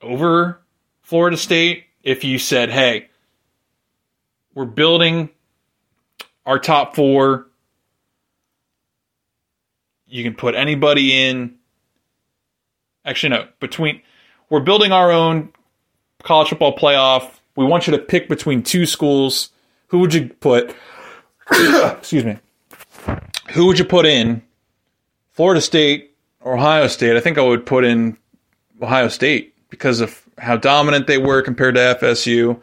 over 0.00 0.60
Florida 1.02 1.36
State 1.36 1.84
if 2.02 2.24
you 2.24 2.38
said, 2.38 2.70
hey, 2.70 3.08
we're 4.54 4.64
building 4.64 5.30
our 6.46 6.58
top 6.58 6.94
four. 6.94 7.46
You 10.06 10.22
can 10.22 10.34
put 10.34 10.54
anybody 10.54 11.28
in. 11.28 11.56
Actually, 13.04 13.30
no, 13.30 13.48
between 13.60 14.02
we're 14.48 14.60
building 14.60 14.92
our 14.92 15.10
own 15.10 15.50
college 16.22 16.48
football 16.48 16.76
playoff 16.76 17.30
we 17.56 17.64
want 17.64 17.86
you 17.86 17.92
to 17.92 17.98
pick 17.98 18.28
between 18.28 18.62
two 18.62 18.86
schools. 18.86 19.50
Who 19.88 20.00
would 20.00 20.14
you 20.14 20.28
put? 20.28 20.74
excuse 21.50 22.24
me. 22.24 22.38
Who 23.52 23.66
would 23.66 23.78
you 23.78 23.84
put 23.84 24.06
in? 24.06 24.42
Florida 25.32 25.60
State 25.60 26.16
or 26.40 26.56
Ohio 26.56 26.86
State? 26.88 27.16
I 27.16 27.20
think 27.20 27.38
I 27.38 27.42
would 27.42 27.66
put 27.66 27.84
in 27.84 28.16
Ohio 28.82 29.08
State 29.08 29.54
because 29.68 30.00
of 30.00 30.22
how 30.38 30.56
dominant 30.56 31.06
they 31.06 31.18
were 31.18 31.42
compared 31.42 31.76
to 31.76 31.80
FSU. 32.00 32.60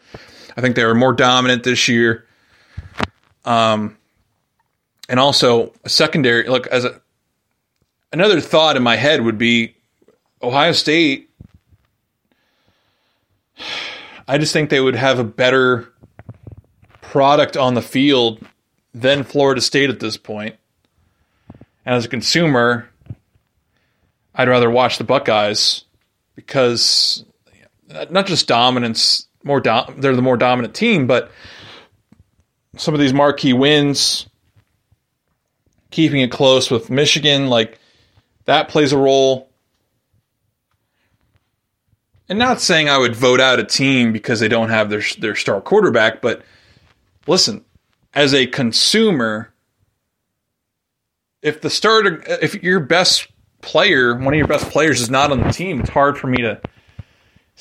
I 0.55 0.61
think 0.61 0.75
they 0.75 0.85
were 0.85 0.95
more 0.95 1.13
dominant 1.13 1.63
this 1.63 1.87
year. 1.87 2.25
Um, 3.45 3.97
and 5.09 5.19
also 5.19 5.73
a 5.83 5.89
secondary 5.89 6.47
look 6.47 6.67
as 6.67 6.85
a 6.85 7.01
another 8.13 8.41
thought 8.41 8.77
in 8.77 8.83
my 8.83 8.95
head 8.95 9.21
would 9.21 9.37
be 9.37 9.75
Ohio 10.41 10.71
State. 10.71 11.29
I 14.27 14.37
just 14.37 14.53
think 14.53 14.69
they 14.69 14.79
would 14.79 14.95
have 14.95 15.19
a 15.19 15.23
better 15.23 15.91
product 17.01 17.57
on 17.57 17.73
the 17.73 17.81
field 17.81 18.39
than 18.93 19.23
Florida 19.23 19.61
State 19.61 19.89
at 19.89 19.99
this 19.99 20.17
point. 20.17 20.55
And 21.85 21.95
as 21.95 22.05
a 22.05 22.09
consumer, 22.09 22.89
I'd 24.35 24.47
rather 24.47 24.69
watch 24.69 24.97
the 24.97 25.03
Buckeyes 25.03 25.83
because 26.35 27.25
not 28.09 28.25
just 28.27 28.47
dominance, 28.47 29.27
more 29.43 29.59
dom- 29.59 29.95
they're 29.99 30.15
the 30.15 30.21
more 30.21 30.37
dominant 30.37 30.73
team, 30.73 31.07
but 31.07 31.31
some 32.77 32.93
of 32.93 32.99
these 32.99 33.13
marquee 33.13 33.53
wins, 33.53 34.27
keeping 35.89 36.21
it 36.21 36.31
close 36.31 36.71
with 36.71 36.89
Michigan, 36.89 37.47
like 37.47 37.79
that 38.45 38.69
plays 38.69 38.93
a 38.93 38.97
role. 38.97 39.49
And 42.29 42.39
not 42.39 42.61
saying 42.61 42.87
I 42.87 42.97
would 42.97 43.15
vote 43.15 43.41
out 43.41 43.59
a 43.59 43.63
team 43.65 44.13
because 44.13 44.39
they 44.39 44.47
don't 44.47 44.69
have 44.69 44.89
their 44.89 45.01
their 45.19 45.35
star 45.35 45.59
quarterback, 45.59 46.21
but 46.21 46.43
listen, 47.27 47.65
as 48.13 48.33
a 48.33 48.47
consumer, 48.47 49.53
if 51.41 51.61
the 51.61 51.69
starter, 51.69 52.23
if 52.25 52.55
your 52.63 52.79
best 52.79 53.27
player, 53.61 54.15
one 54.15 54.33
of 54.33 54.37
your 54.37 54.47
best 54.47 54.69
players, 54.69 55.01
is 55.01 55.09
not 55.09 55.31
on 55.31 55.39
the 55.41 55.51
team, 55.51 55.81
it's 55.81 55.89
hard 55.89 56.17
for 56.17 56.27
me 56.27 56.37
to 56.37 56.61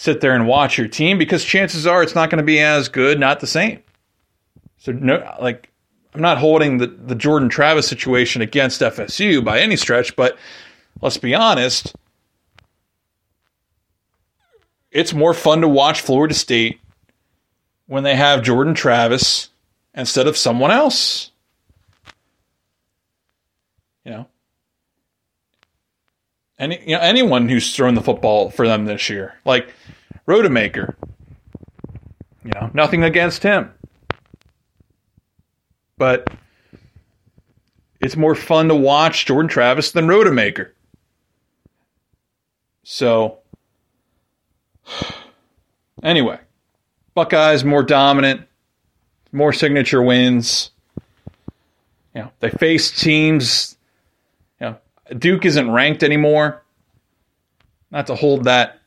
sit 0.01 0.23
there 0.23 0.35
and 0.35 0.47
watch 0.47 0.79
your 0.79 0.89
team 0.89 1.19
because 1.19 1.45
chances 1.45 1.87
are 1.87 2.03
it's 2.03 2.15
not 2.15 2.31
going 2.31 2.39
to 2.39 2.43
be 2.43 2.59
as 2.59 2.89
good, 2.89 3.21
not 3.21 3.39
the 3.41 3.47
same. 3.47 3.83
So 4.79 4.93
no, 4.93 5.37
like 5.43 5.69
I'm 6.15 6.23
not 6.23 6.39
holding 6.39 6.79
the 6.79 6.87
the 6.87 7.15
Jordan 7.15 7.51
Travis 7.51 7.87
situation 7.87 8.41
against 8.41 8.81
FSU 8.81 9.45
by 9.45 9.61
any 9.61 9.77
stretch, 9.77 10.17
but 10.17 10.39
let's 11.03 11.19
be 11.19 11.35
honest, 11.35 11.95
it's 14.91 15.13
more 15.13 15.35
fun 15.35 15.61
to 15.61 15.69
watch 15.69 16.01
Florida 16.01 16.33
State 16.33 16.81
when 17.85 18.03
they 18.03 18.17
have 18.17 18.43
Jordan 18.43 18.73
Travis 18.73 19.51
instead 19.93 20.27
of 20.27 20.35
someone 20.35 20.71
else. 20.71 21.31
You 24.07 24.13
know, 24.13 24.27
any 26.61 26.81
you 26.87 26.95
know 26.95 27.01
anyone 27.01 27.49
who's 27.49 27.75
thrown 27.75 27.95
the 27.95 28.03
football 28.03 28.51
for 28.51 28.69
them 28.69 28.85
this 28.85 29.11
year, 29.11 29.35
like 29.45 29.75
Rodemaker. 30.29 30.95
You 32.45 32.53
know, 32.55 32.71
nothing 32.73 33.03
against 33.03 33.43
him, 33.43 33.71
but 35.99 36.31
it's 38.01 38.17
more 38.17 38.35
fun 38.35 38.69
to 38.69 38.75
watch 38.75 39.27
Jordan 39.27 39.49
Travis 39.49 39.93
than 39.93 40.07
Rodemaker. 40.07 40.71
So, 42.83 43.41
anyway, 46.03 46.39
Buckeyes 47.15 47.65
more 47.65 47.83
dominant, 47.83 48.43
more 49.33 49.53
signature 49.53 50.03
wins. 50.03 50.71
You 52.15 52.23
know, 52.23 52.31
they 52.41 52.51
face 52.51 52.91
teams. 52.91 53.77
Duke 55.19 55.45
isn't 55.45 55.71
ranked 55.71 56.03
anymore. 56.03 56.63
Not 57.91 58.07
to 58.07 58.15
hold 58.15 58.45
that 58.45 58.81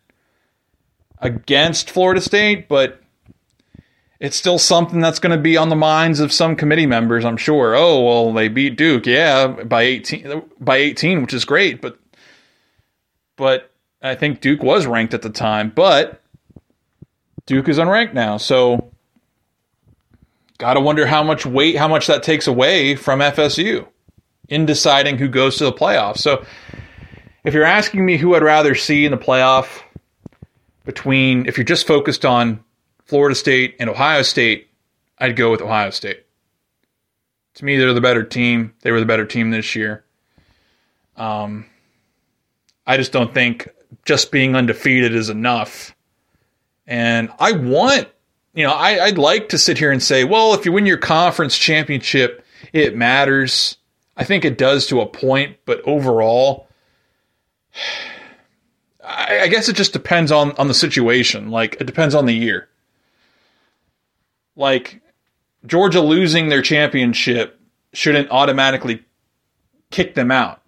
against 1.20 1.90
Florida 1.90 2.22
State, 2.22 2.68
but 2.68 3.02
it's 4.20 4.38
still 4.38 4.58
something 4.58 5.02
that's 5.02 5.20
going 5.20 5.36
to 5.36 5.42
be 5.42 5.58
on 5.58 5.70
the 5.70 5.76
minds 5.76 6.20
of 6.20 6.32
some 6.32 6.56
committee 6.56 6.86
members, 6.86 7.26
I'm 7.26 7.38
sure. 7.38 7.76
Oh, 7.76 8.04
well, 8.04 8.34
they 8.34 8.48
beat 8.48 8.78
Duke, 8.78 9.06
yeah, 9.06 9.48
by 9.48 9.82
18 9.84 10.44
by 10.60 10.78
18, 10.78 11.22
which 11.22 11.34
is 11.34 11.44
great, 11.44 11.82
but 11.82 12.00
but 13.36 13.72
I 14.02 14.16
think 14.16 14.40
Duke 14.42 14.64
was 14.64 14.86
ranked 14.86 15.14
at 15.14 15.22
the 15.22 15.30
time, 15.30 15.72
but 15.76 16.22
Duke 17.46 17.68
is 17.68 17.78
unranked 17.78 18.14
now. 18.14 18.38
So 18.38 18.92
got 20.58 20.76
to 20.76 20.80
wonder 20.80 21.06
how 21.06 21.24
much 21.24 21.46
weight, 21.46 21.76
how 21.76 21.88
much 21.88 22.08
that 22.08 22.24
takes 22.24 22.48
away 22.48 22.96
from 22.96 23.20
FSU 23.20 23.88
in 24.50 24.66
deciding 24.66 25.18
who 25.18 25.28
goes 25.28 25.58
to 25.58 25.66
the 25.66 25.74
playoffs. 25.74 26.20
So 26.20 26.46
if 27.44 27.54
you're 27.54 27.64
asking 27.64 28.06
me 28.06 28.18
who 28.18 28.36
I'd 28.36 28.44
rather 28.44 28.76
see 28.76 29.06
in 29.06 29.12
the 29.12 29.18
playoff 29.18 29.82
between, 30.86 31.46
if 31.46 31.58
you're 31.58 31.66
just 31.66 31.88
focused 31.88 32.26
on 32.26 32.64
Florida 33.06 33.36
State 33.36 33.76
and 33.80 33.90
Ohio 33.90 34.22
State, 34.22 34.70
I'd 35.18 35.36
go 35.36 35.52
with 35.52 35.62
Ohio 35.62 35.90
State. 35.90 36.26
To 37.56 37.66
me, 37.66 37.78
they're 37.78 37.94
the 37.94 38.02
better 38.02 38.24
team. 38.24 38.74
They 38.82 38.92
were 38.92 39.00
the 39.00 39.06
better 39.06 39.26
team 39.26 39.52
this 39.52 39.76
year. 39.76 40.04
Um, 41.16 41.66
I 42.86 42.98
just 42.98 43.12
don't 43.12 43.34
think 43.34 43.70
just 44.06 44.32
being 44.32 44.56
undefeated 44.56 45.14
is 45.14 45.30
enough. 45.30 45.96
And 46.88 47.30
I 47.40 47.52
want, 47.54 48.08
you 48.54 48.66
know, 48.66 48.74
I, 48.74 49.04
I'd 49.04 49.18
like 49.18 49.50
to 49.50 49.58
sit 49.58 49.78
here 49.78 49.92
and 49.92 50.02
say, 50.02 50.24
well, 50.24 50.54
if 50.54 50.66
you 50.66 50.72
win 50.72 50.86
your 50.86 50.98
conference 50.98 51.58
championship, 51.58 52.44
it 52.74 52.96
matters. 52.96 53.78
I 54.16 54.24
think 54.24 54.46
it 54.46 54.58
does 54.58 54.88
to 54.88 55.02
a 55.02 55.06
point, 55.06 55.58
but 55.66 55.82
overall, 55.86 56.68
I, 59.04 59.42
I 59.42 59.48
guess 59.48 59.70
it 59.70 59.76
just 59.76 59.94
depends 59.94 60.32
on 60.32 60.52
on 60.54 60.68
the 60.68 60.74
situation. 60.74 61.50
Like 61.50 61.78
it 61.80 61.86
depends 61.86 62.16
on 62.16 62.26
the 62.26 62.34
year. 62.34 62.70
Like 64.56 65.02
Georgia 65.66 66.02
losing 66.02 66.50
their 66.50 66.62
championship 66.62 67.60
shouldn't 67.94 68.30
automatically 68.32 69.04
kick 69.92 70.16
them 70.16 70.32
out. 70.32 70.62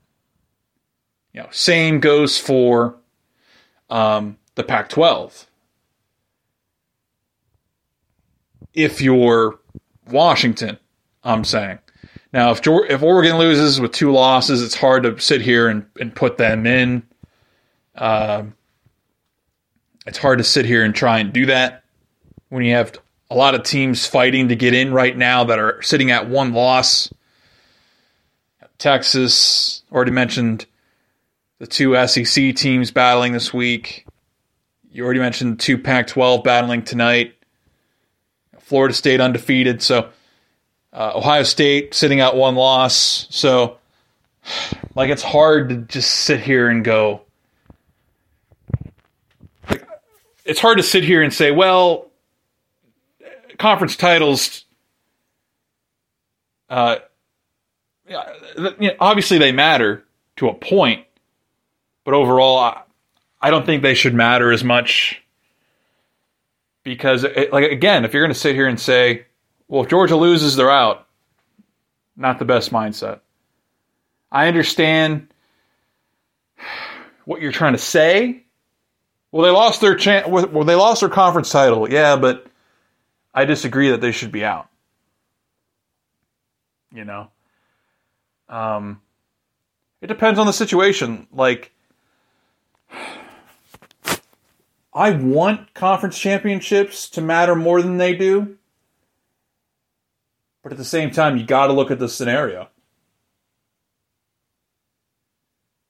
You 1.33 1.41
know, 1.41 1.49
same 1.51 1.99
goes 1.99 2.37
for 2.37 2.95
um, 3.89 4.37
the 4.55 4.63
Pac 4.63 4.89
12. 4.89 5.47
If 8.73 9.01
you're 9.01 9.59
Washington, 10.09 10.77
I'm 11.23 11.43
saying. 11.43 11.79
Now, 12.35 12.51
if, 12.51 12.59
if 12.67 13.01
Oregon 13.01 13.37
loses 13.37 13.79
with 13.79 13.93
two 13.93 14.11
losses, 14.11 14.61
it's 14.61 14.75
hard 14.75 15.03
to 15.03 15.17
sit 15.21 15.39
here 15.39 15.69
and, 15.69 15.85
and 15.97 16.13
put 16.13 16.37
them 16.37 16.67
in. 16.67 17.03
Uh, 17.95 18.43
it's 20.05 20.17
hard 20.17 20.39
to 20.39 20.43
sit 20.43 20.65
here 20.65 20.83
and 20.83 20.93
try 20.93 21.19
and 21.19 21.31
do 21.31 21.45
that 21.45 21.85
when 22.49 22.65
you 22.65 22.73
have 22.73 22.99
a 23.29 23.35
lot 23.35 23.55
of 23.55 23.63
teams 23.63 24.05
fighting 24.05 24.49
to 24.49 24.55
get 24.57 24.73
in 24.73 24.93
right 24.93 25.15
now 25.15 25.45
that 25.45 25.59
are 25.59 25.81
sitting 25.81 26.11
at 26.11 26.27
one 26.27 26.51
loss. 26.51 27.09
Texas, 28.79 29.83
already 29.89 30.11
mentioned 30.11 30.65
the 31.59 31.67
two 31.67 31.95
SEC 32.05 32.53
teams 32.53 32.91
battling 32.91 33.31
this 33.31 33.53
week. 33.53 34.05
You 34.91 35.05
already 35.05 35.21
mentioned 35.21 35.61
two 35.61 35.77
Pac 35.77 36.07
12 36.07 36.43
battling 36.43 36.83
tonight. 36.83 37.35
Florida 38.59 38.93
State 38.93 39.21
undefeated. 39.21 39.81
So 39.81 40.09
uh, 40.95 41.11
Ohio 41.13 41.43
State 41.43 41.93
sitting 41.93 42.21
out 42.21 42.37
one 42.37 42.55
loss. 42.55 43.27
So, 43.29 43.77
like, 44.95 45.09
it's 45.09 45.21
hard 45.21 45.69
to 45.69 45.75
just 45.75 46.09
sit 46.09 46.39
here 46.39 46.69
and 46.69 46.85
go. 46.85 47.21
Like, 49.69 49.85
it's 50.45 50.59
hard 50.59 50.77
to 50.77 50.83
sit 50.83 51.03
here 51.03 51.21
and 51.21 51.33
say, 51.33 51.51
well, 51.51 52.09
conference 53.57 53.97
titles. 53.97 54.63
Uh, 56.69 56.97
obviously, 58.99 59.37
they 59.37 59.51
matter 59.51 60.05
to 60.37 60.47
a 60.47 60.53
point, 60.53 61.05
but 62.05 62.13
overall, 62.13 62.57
I, 62.57 62.81
I 63.41 63.49
don't 63.49 63.65
think 63.65 63.81
they 63.83 63.95
should 63.95 64.13
matter 64.13 64.51
as 64.53 64.63
much 64.63 65.21
because, 66.83 67.25
it, 67.25 67.51
like 67.51 67.69
again, 67.69 68.05
if 68.05 68.13
you're 68.13 68.23
going 68.23 68.33
to 68.33 68.39
sit 68.39 68.55
here 68.55 68.67
and 68.67 68.79
say, 68.79 69.25
"Well, 69.67 69.83
if 69.83 69.89
Georgia 69.89 70.15
loses, 70.15 70.55
they're 70.55 70.71
out," 70.71 71.07
not 72.15 72.39
the 72.39 72.45
best 72.45 72.71
mindset. 72.71 73.19
I 74.31 74.47
understand 74.47 75.27
what 77.25 77.41
you're 77.41 77.51
trying 77.51 77.73
to 77.73 77.79
say. 77.79 78.43
Well, 79.31 79.43
they 79.43 79.51
lost 79.51 79.81
their 79.81 79.95
chance. 79.95 80.27
Well, 80.27 80.63
they 80.63 80.75
lost 80.75 81.01
their 81.01 81.09
conference 81.09 81.49
title. 81.49 81.91
Yeah, 81.91 82.15
but 82.15 82.47
I 83.33 83.45
disagree 83.45 83.89
that 83.89 84.01
they 84.01 84.11
should 84.11 84.31
be 84.31 84.45
out. 84.45 84.69
You 86.93 87.03
know, 87.03 87.29
um, 88.47 89.01
it 90.01 90.07
depends 90.07 90.39
on 90.39 90.45
the 90.45 90.53
situation. 90.53 91.27
Like, 91.33 91.73
I 94.93 95.11
want 95.11 95.73
conference 95.73 96.17
championships 96.17 97.09
to 97.09 97.21
matter 97.21 97.55
more 97.55 97.81
than 97.81 97.97
they 97.97 98.15
do. 98.15 98.57
But 100.65 100.71
at 100.71 100.79
the 100.79 100.83
same 100.83 101.11
time, 101.11 101.37
you 101.37 101.45
got 101.45 101.67
to 101.67 101.73
look 101.73 101.91
at 101.91 101.99
the 101.99 102.09
scenario. 102.09 102.69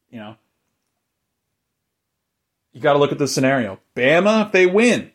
You 0.10 0.20
know, 0.20 0.36
you 2.74 2.82
got 2.82 2.92
to 2.92 3.00
look 3.00 3.14
at 3.14 3.18
the 3.18 3.28
scenario. 3.30 3.80
Bama, 3.96 4.48
if 4.48 4.52
they 4.52 4.66
win, 4.66 5.12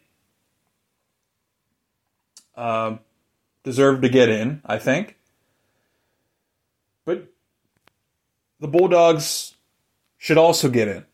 uh, 2.56 2.96
deserve 3.62 4.00
to 4.00 4.08
get 4.08 4.30
in, 4.30 4.62
I 4.64 4.78
think. 4.78 5.18
But 7.04 7.26
the 8.60 8.68
Bulldogs 8.68 9.56
should 10.16 10.38
also 10.38 10.70
get 10.70 10.88
in. 10.88 11.04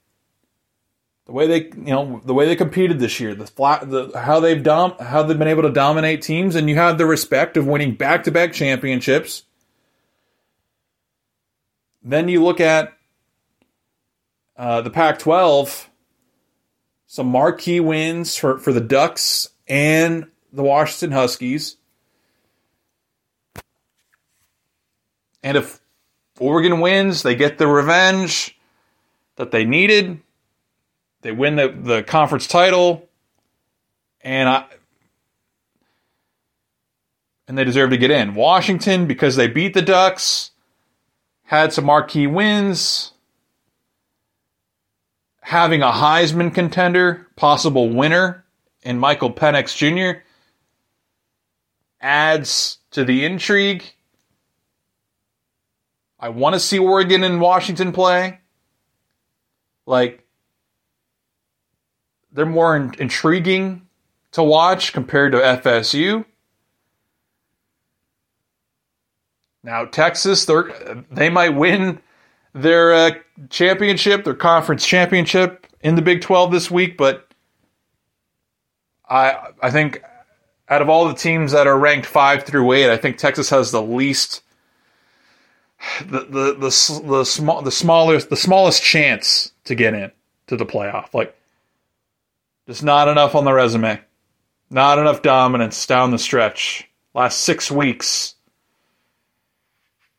The 1.27 1.33
way 1.33 1.47
they, 1.49 1.65
you 1.77 1.93
know, 1.93 2.23
the 2.25 2.35
way 2.35 2.47
they 2.47 2.55
competed 2.55 3.01
this 3.01 3.19
year, 3.19 3.35
the 3.35 3.49
flat, 3.49 3.91
the 3.91 4.13
how 4.17 4.39
they've 4.39 4.63
dom, 4.63 4.95
how 5.01 5.25
they've 5.25 5.39
been 5.39 5.49
able 5.49 5.63
to 5.63 5.73
dominate 5.73 6.23
teams, 6.23 6.55
and 6.55 6.69
you 6.71 6.77
have 6.77 6.99
the 6.99 7.07
respect 7.07 7.57
of 7.57 7.67
winning 7.67 7.95
back-to-back 7.95 8.53
championships. 8.53 9.43
Then 12.01 12.29
you 12.29 12.45
look 12.45 12.61
at 12.61 12.97
uh, 14.57 14.83
the 14.83 14.91
Pac-12, 14.91 15.87
some 17.09 17.27
marquee 17.27 17.81
wins 17.81 18.37
for 18.37 18.59
for 18.59 18.73
the 18.73 18.81
Ducks 18.81 19.49
and 19.67 20.29
the 20.53 20.63
Washington 20.63 21.11
Huskies. 21.11 21.77
And 25.43 25.57
if 25.57 25.81
Oregon 26.39 26.79
wins, 26.79 27.25
they 27.25 27.35
get 27.35 27.59
the 27.59 27.67
revenge 27.67 28.57
that 29.35 29.51
they 29.51 29.65
needed. 29.65 30.21
They 31.27 31.33
win 31.33 31.57
the, 31.57 31.77
the 31.77 32.03
conference 32.05 32.47
title. 32.47 33.09
And 34.21 34.49
I 34.49 34.65
and 37.49 37.59
they 37.59 37.65
deserve 37.65 37.91
to 37.91 37.97
get 37.97 38.13
in. 38.13 38.37
Washington, 38.37 39.09
because 39.09 39.35
they 39.35 39.49
beat 39.49 39.75
the 39.75 39.83
Ducks, 39.83 40.53
had 41.43 41.73
some 41.73 41.87
marquee 41.87 42.29
wins. 42.29 43.11
Having 45.41 45.83
a 45.83 45.91
Heisman 45.91 46.55
contender, 46.55 47.27
possible 47.35 47.89
winner 47.89 48.45
in 48.83 49.01
Michael 49.01 49.33
Penix 49.33 49.77
Jr. 49.77 50.21
adds 52.01 52.79
to 52.93 53.05
the 53.05 53.25
intrigue. 53.25 53.83
I 56.21 56.29
want 56.29 56.55
to 56.55 56.61
see 56.61 56.79
Oregon 56.79 57.25
and 57.25 57.41
Washington 57.41 57.91
play. 57.91 58.39
Like, 59.87 60.26
they're 62.37 62.47
more 62.47 62.77
in- 62.77 62.95
intriguing 62.99 63.83
to 64.33 64.43
watch 64.43 64.93
compared 64.93 65.33
to 65.33 65.39
FSU. 65.39 66.25
Now, 69.65 69.87
Texas, 69.87 70.45
they 70.45 70.63
they 71.11 71.29
might 71.31 71.51
win 71.51 72.01
their 72.53 72.95
uh, 72.95 73.11
championship, 73.51 74.25
their 74.25 74.35
conference 74.35 74.87
championship 74.87 75.67
in 75.81 75.97
the 75.97 76.03
Big 76.03 76.21
12 76.21 76.53
this 76.53 76.71
week, 76.71 76.97
but 76.97 77.29
I 79.09 79.49
I 79.61 79.71
think 79.71 80.03
out 80.69 80.83
of 80.83 80.89
all 80.89 81.09
the 81.09 81.15
teams 81.15 81.53
that 81.53 81.67
are 81.67 81.79
ranked 81.79 82.07
5 82.07 82.43
through 82.43 82.73
8, 82.73 82.91
I 82.91 82.97
think 82.97 83.19
Texas 83.19 83.51
has 83.51 83.71
the 83.71 83.83
least 83.83 84.43
the 86.01 86.21
the 86.21 86.55
the 86.55 87.03
the 87.05 87.25
small 87.25 87.63
the 87.63 87.73
smallest 87.73 88.31
the 88.31 88.37
smallest 88.37 88.83
chance 88.83 89.53
to 89.65 89.75
get 89.75 89.95
in 89.95 90.11
to 90.47 90.57
the 90.57 90.67
playoff. 90.67 91.13
Like 91.15 91.37
just 92.67 92.83
not 92.83 93.09
enough 93.09 93.35
on 93.35 93.45
the 93.45 93.53
resume. 93.53 94.01
Not 94.69 94.99
enough 94.99 95.23
dominance 95.23 95.87
down 95.87 96.11
the 96.11 96.19
stretch. 96.19 96.89
Last 97.15 97.43
6 97.43 97.71
weeks. 97.71 98.35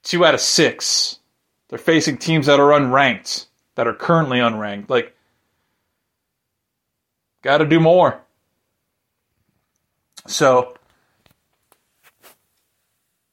2 0.04 0.26
out 0.26 0.34
of 0.34 0.40
6. 0.40 1.20
They're 1.68 1.78
facing 1.78 2.18
teams 2.18 2.46
that 2.46 2.60
are 2.60 2.70
unranked, 2.70 3.48
that 3.76 3.88
are 3.88 3.94
currently 3.94 4.40
unranked. 4.40 4.90
Like 4.90 5.16
got 7.42 7.58
to 7.58 7.66
do 7.66 7.80
more. 7.80 8.22
So 10.28 10.76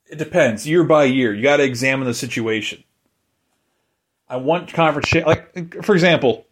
it 0.07 0.19
depends 0.19 0.67
year 0.67 0.85
by 0.85 1.05
year. 1.05 1.33
You 1.33 1.43
got 1.43 1.59
to 1.59 1.65
examine 1.65 2.07
the 2.07 2.15
situation. 2.15 2.83
I 4.29 4.37
want 4.37 4.73
conference 4.73 5.15
like 5.15 5.85
for 5.85 5.95
example. 5.95 6.47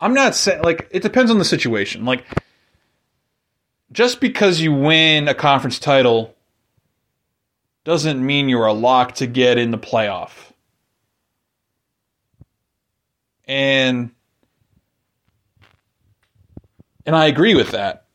I'm 0.00 0.14
not 0.14 0.34
saying 0.34 0.62
like 0.62 0.88
it 0.90 1.02
depends 1.02 1.30
on 1.30 1.38
the 1.38 1.44
situation. 1.44 2.04
Like 2.04 2.24
just 3.92 4.20
because 4.20 4.60
you 4.60 4.72
win 4.72 5.28
a 5.28 5.34
conference 5.34 5.78
title 5.78 6.34
doesn't 7.84 8.24
mean 8.24 8.48
you're 8.48 8.66
a 8.66 8.72
lock 8.72 9.16
to 9.16 9.26
get 9.26 9.58
in 9.58 9.70
the 9.70 9.78
playoff. 9.78 10.30
And 13.46 14.10
and 17.04 17.16
I 17.16 17.26
agree 17.26 17.54
with 17.54 17.72
that 17.72 18.06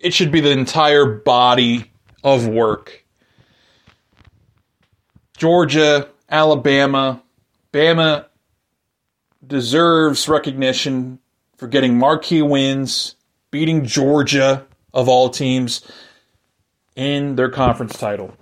it 0.00 0.14
should 0.14 0.30
be 0.30 0.40
the 0.40 0.50
entire 0.50 1.06
body 1.06 1.90
of 2.22 2.46
work. 2.46 3.04
Georgia, 5.36 6.08
Alabama, 6.30 7.22
Bama 7.72 8.26
deserves 9.48 10.28
recognition 10.28 11.18
for 11.56 11.66
getting 11.66 11.98
marquee 11.98 12.42
wins, 12.42 13.16
beating 13.50 13.84
Georgia 13.84 14.66
of 14.94 15.08
all 15.08 15.30
teams 15.30 15.90
in 16.94 17.36
their 17.36 17.50
conference 17.50 17.98
title. 17.98 18.34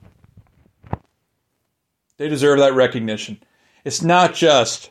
They 2.19 2.29
deserve 2.29 2.59
that 2.59 2.75
recognition. 2.75 3.41
It's 3.85 4.03
not 4.03 4.35
just, 4.35 4.91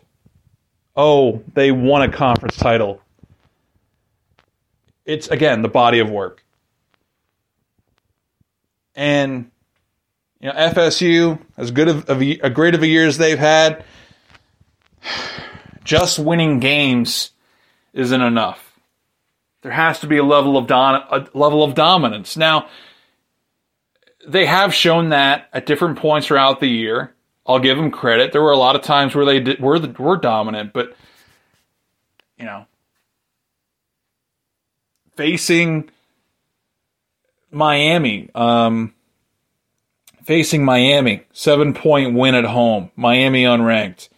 oh, 0.95 1.43
they 1.53 1.71
won 1.71 2.03
a 2.03 2.11
conference 2.11 2.55
title. 2.55 3.01
It's, 5.05 5.27
again, 5.27 5.61
the 5.61 5.67
body 5.67 5.99
of 5.99 6.09
work. 6.09 6.43
And 8.95 9.51
you 10.39 10.49
know, 10.49 10.53
FSU, 10.55 11.39
as 11.57 11.71
good 11.71 11.87
of, 11.87 12.09
a, 12.09 12.39
a 12.39 12.49
great 12.49 12.75
of 12.75 12.83
a 12.83 12.87
year 12.87 13.05
as 13.05 13.17
they've 13.17 13.37
had, 13.37 13.83
just 15.85 16.19
winning 16.19 16.59
games 16.59 17.31
isn't 17.93 18.21
enough. 18.21 18.73
There 19.61 19.71
has 19.71 19.99
to 20.01 20.07
be 20.07 20.17
a 20.17 20.23
level 20.23 20.57
of 20.57 20.67
don, 20.67 20.95
a 21.09 21.27
level 21.33 21.63
of 21.63 21.73
dominance. 21.73 22.35
Now, 22.35 22.67
they 24.27 24.45
have 24.45 24.73
shown 24.73 25.09
that 25.09 25.47
at 25.53 25.65
different 25.65 25.97
points 25.97 26.27
throughout 26.27 26.59
the 26.59 26.67
year. 26.67 27.13
I'll 27.47 27.59
give 27.59 27.77
them 27.77 27.91
credit. 27.91 28.31
There 28.31 28.41
were 28.41 28.51
a 28.51 28.57
lot 28.57 28.75
of 28.75 28.81
times 28.81 29.15
where 29.15 29.25
they 29.25 29.39
did, 29.39 29.59
were 29.59 29.79
were 29.79 30.17
dominant, 30.17 30.73
but 30.73 30.95
you 32.37 32.45
know, 32.45 32.65
facing 35.15 35.89
Miami, 37.51 38.29
um, 38.33 38.93
facing 40.23 40.65
Miami, 40.65 41.23
seven 41.33 41.73
point 41.73 42.15
win 42.15 42.35
at 42.35 42.45
home. 42.45 42.91
Miami 42.95 43.43
unranked. 43.43 44.09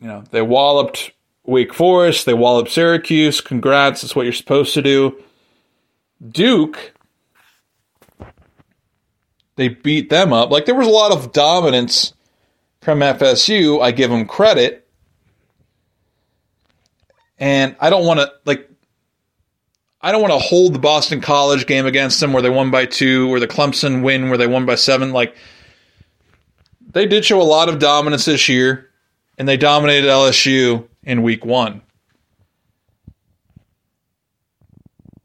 You 0.00 0.08
know, 0.08 0.24
they 0.30 0.42
walloped 0.42 1.12
Wake 1.44 1.74
Forest, 1.74 2.26
they 2.26 2.34
walloped 2.34 2.70
Syracuse. 2.70 3.40
Congrats, 3.40 4.02
that's 4.02 4.14
what 4.14 4.24
you're 4.24 4.32
supposed 4.32 4.74
to 4.74 4.82
do. 4.82 5.22
Duke, 6.26 6.92
they 9.56 9.68
beat 9.68 10.10
them 10.10 10.32
up. 10.32 10.50
Like, 10.50 10.66
there 10.66 10.74
was 10.74 10.86
a 10.86 10.90
lot 10.90 11.12
of 11.12 11.32
dominance 11.32 12.12
from 12.80 13.00
FSU. 13.00 13.80
I 13.80 13.90
give 13.90 14.10
them 14.10 14.26
credit. 14.26 14.86
And 17.38 17.76
I 17.80 17.90
don't 17.90 18.04
want 18.04 18.20
to, 18.20 18.32
like, 18.44 18.68
I 20.00 20.12
don't 20.12 20.22
want 20.22 20.32
to 20.32 20.38
hold 20.38 20.74
the 20.74 20.78
Boston 20.78 21.20
College 21.20 21.66
game 21.66 21.86
against 21.86 22.20
them 22.20 22.32
where 22.32 22.42
they 22.42 22.50
won 22.50 22.70
by 22.70 22.86
two, 22.86 23.32
or 23.32 23.40
the 23.40 23.48
Clemson 23.48 24.02
win 24.02 24.28
where 24.28 24.38
they 24.38 24.46
won 24.46 24.64
by 24.64 24.76
seven. 24.76 25.12
Like 25.12 25.34
they 26.92 27.06
did 27.06 27.24
show 27.24 27.40
a 27.40 27.42
lot 27.42 27.68
of 27.68 27.78
dominance 27.78 28.24
this 28.24 28.48
year, 28.48 28.87
and 29.38 29.48
they 29.48 29.56
dominated 29.56 30.08
LSU 30.08 30.86
in 31.04 31.22
week 31.22 31.44
one. 31.44 31.80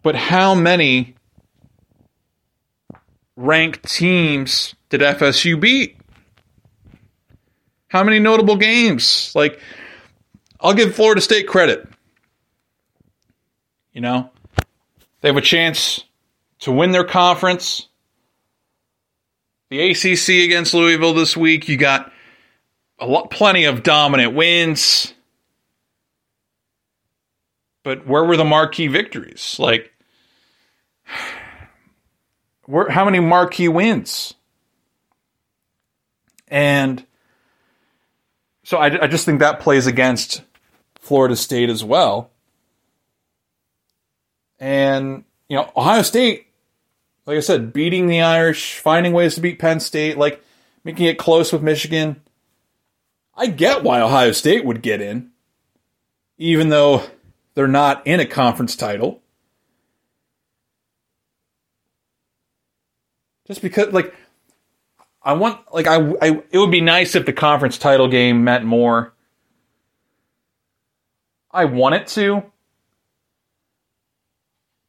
But 0.04 0.16
how 0.16 0.54
many 0.54 1.16
ranked 3.36 3.90
teams 3.90 4.76
did 4.90 5.02
FSU 5.02 5.60
beat? 5.60 5.98
How 7.88 8.04
many 8.04 8.20
notable 8.20 8.56
games? 8.56 9.32
Like, 9.34 9.60
I'll 10.60 10.74
give 10.74 10.96
Florida 10.96 11.22
State 11.22 11.48
credit. 11.48 11.88
You 13.94 14.02
know, 14.02 14.30
they 15.22 15.30
have 15.30 15.38
a 15.38 15.42
chance 15.42 16.04
to 16.60 16.72
win 16.72 16.92
their 16.92 17.04
conference. 17.04 17.88
The 19.70 19.92
ACC 19.92 20.46
against 20.46 20.74
Louisville 20.74 21.14
this 21.14 21.36
week. 21.36 21.68
You 21.68 21.78
got 21.78 22.13
a 23.04 23.06
lot, 23.06 23.30
plenty 23.30 23.66
of 23.66 23.84
dominant 23.84 24.34
wins. 24.34 25.14
But 27.84 28.08
where 28.08 28.24
were 28.24 28.38
the 28.38 28.46
marquee 28.46 28.88
victories? 28.88 29.58
Like, 29.60 29.94
where, 32.66 32.90
how 32.90 33.04
many 33.04 33.20
marquee 33.20 33.68
wins? 33.68 34.34
And 36.48 37.06
so 38.64 38.78
I, 38.78 39.04
I 39.04 39.08
just 39.08 39.26
think 39.26 39.40
that 39.40 39.60
plays 39.60 39.86
against 39.86 40.44
Florida 40.96 41.36
State 41.36 41.70
as 41.70 41.84
well. 41.84 42.32
And, 44.60 45.26
you 45.50 45.58
know, 45.58 45.70
Ohio 45.76 46.04
State, 46.04 46.48
like 47.26 47.36
I 47.36 47.42
said, 47.42 47.74
beating 47.74 48.08
the 48.08 48.22
Irish, 48.22 48.78
finding 48.78 49.12
ways 49.12 49.36
to 49.36 49.42
beat 49.42 49.60
Penn 49.60 49.82
State, 49.82 50.18
like 50.18 50.42
making 50.86 51.08
it 51.08 51.18
close 51.18 51.52
with 51.52 51.62
Michigan. 51.62 52.22
I 53.36 53.48
get 53.48 53.84
why 53.84 54.02
Ohio 54.02 54.32
State 54.32 54.64
would 54.64 54.82
get 54.82 55.02
in, 55.02 55.32
even 56.38 56.70
though 56.70 57.04
they're 57.56 57.68
not 57.68 58.06
in 58.06 58.20
a 58.20 58.26
conference 58.26 58.76
title. 58.76 59.22
Just 63.48 63.62
because, 63.62 63.92
like, 63.92 64.14
I 65.22 65.34
want, 65.34 65.62
like, 65.74 65.88
I, 65.88 65.98
I, 66.22 66.44
it 66.52 66.58
would 66.58 66.72
be 66.72 66.82
nice 66.82 67.16
if 67.16 67.26
the 67.26 67.34
conference 67.34 67.78
title 67.78 68.08
game 68.08 68.44
meant 68.44 68.66
more. 68.66 69.14
I 71.52 71.66
want 71.66 71.96
it 71.96 72.08
to, 72.08 72.44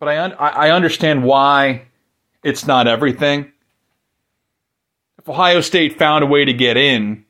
but 0.01 0.09
I, 0.09 0.19
un- 0.19 0.37
I 0.39 0.71
understand 0.71 1.25
why 1.25 1.83
it's 2.43 2.67
not 2.67 2.87
everything. 2.87 3.53
If 5.19 5.29
Ohio 5.29 5.61
State 5.61 5.99
found 5.99 6.25
a 6.25 6.27
way 6.27 6.45
to 6.45 6.53
get 6.53 6.77
in, 6.77 7.24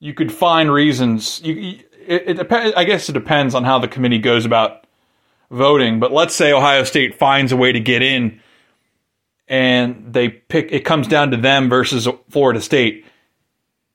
you 0.00 0.14
could 0.14 0.32
find 0.32 0.70
reasons. 0.70 1.40
You, 1.42 1.80
it, 2.06 2.40
it. 2.40 2.52
I 2.76 2.84
guess 2.84 3.08
it 3.08 3.12
depends 3.12 3.54
on 3.54 3.64
how 3.64 3.78
the 3.78 3.88
committee 3.88 4.18
goes 4.18 4.44
about 4.44 4.86
voting. 5.50 6.00
But 6.00 6.12
let's 6.12 6.34
say 6.34 6.52
Ohio 6.52 6.84
State 6.84 7.18
finds 7.18 7.52
a 7.52 7.56
way 7.56 7.72
to 7.72 7.80
get 7.80 8.02
in, 8.02 8.40
and 9.48 10.12
they 10.12 10.28
pick. 10.28 10.72
It 10.72 10.84
comes 10.84 11.08
down 11.08 11.30
to 11.30 11.36
them 11.36 11.68
versus 11.68 12.08
Florida 12.30 12.60
State. 12.60 13.06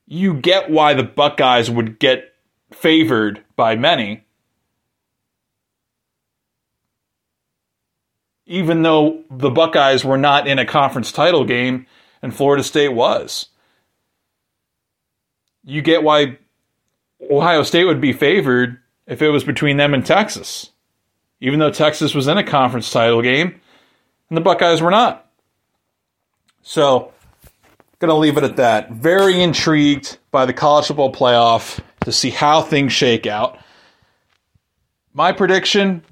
You 0.08 0.34
get 0.34 0.70
why 0.72 0.96
the 0.96 1.04
Buckeyes 1.04 1.70
would 1.70 2.00
get 2.00 2.34
favored 2.72 3.44
by 3.56 3.76
many, 3.76 4.24
even 8.46 8.82
though 8.82 9.24
the 9.30 9.52
Buckeyes 9.52 10.04
were 10.04 10.18
not 10.18 10.48
in 10.48 10.58
a 10.58 10.66
conference 10.66 11.12
title 11.12 11.46
game 11.46 11.86
and 12.22 12.36
Florida 12.36 12.64
State 12.64 12.90
was. 12.90 13.48
You 15.70 15.82
get 15.82 16.04
why 16.04 16.38
Ohio 17.30 17.64
State 17.64 17.86
would 17.86 18.02
be 18.02 18.14
favored 18.14 18.80
if 19.06 19.22
it 19.22 19.30
was 19.30 19.44
between 19.44 19.78
them 19.78 19.94
and 19.94 20.06
Texas, 20.06 20.72
even 21.40 21.60
though 21.60 21.72
Texas 21.72 22.14
was 22.14 22.28
in 22.28 22.38
a 22.38 22.44
conference 22.44 22.92
title 22.92 23.22
game 23.22 23.60
and 24.30 24.38
the 24.38 24.42
Buckeyes 24.42 24.82
were 24.82 24.92
not. 24.92 25.30
So, 26.62 27.14
going 28.00 28.10
to 28.10 28.16
leave 28.16 28.38
it 28.38 28.44
at 28.44 28.58
that. 28.58 28.92
Very 28.92 29.42
intrigued 29.42 30.18
by 30.32 30.46
the 30.46 30.54
college 30.54 30.88
football 30.88 31.12
playoff 31.12 31.80
to 32.02 32.12
see 32.12 32.30
how 32.30 32.62
things 32.62 32.94
shake 32.94 33.28
out. 33.28 33.60
My 35.14 35.32
prediction 35.32 36.04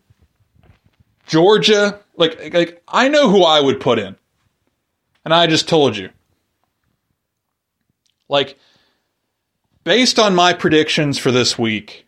Georgia, 1.28 2.00
like, 2.16 2.54
like 2.54 2.82
I 2.88 3.10
know 3.10 3.30
who 3.30 3.44
I 3.44 3.60
would 3.60 3.80
put 3.80 4.00
in. 4.00 4.16
And 5.24 5.34
I 5.34 5.46
just 5.46 5.68
told 5.68 5.98
you. 5.98 6.10
Like, 8.30 8.58
based 9.88 10.20
on 10.20 10.36
my 10.36 10.52
predictions 10.52 11.18
for 11.18 11.32
this 11.32 11.58
week, 11.58 12.06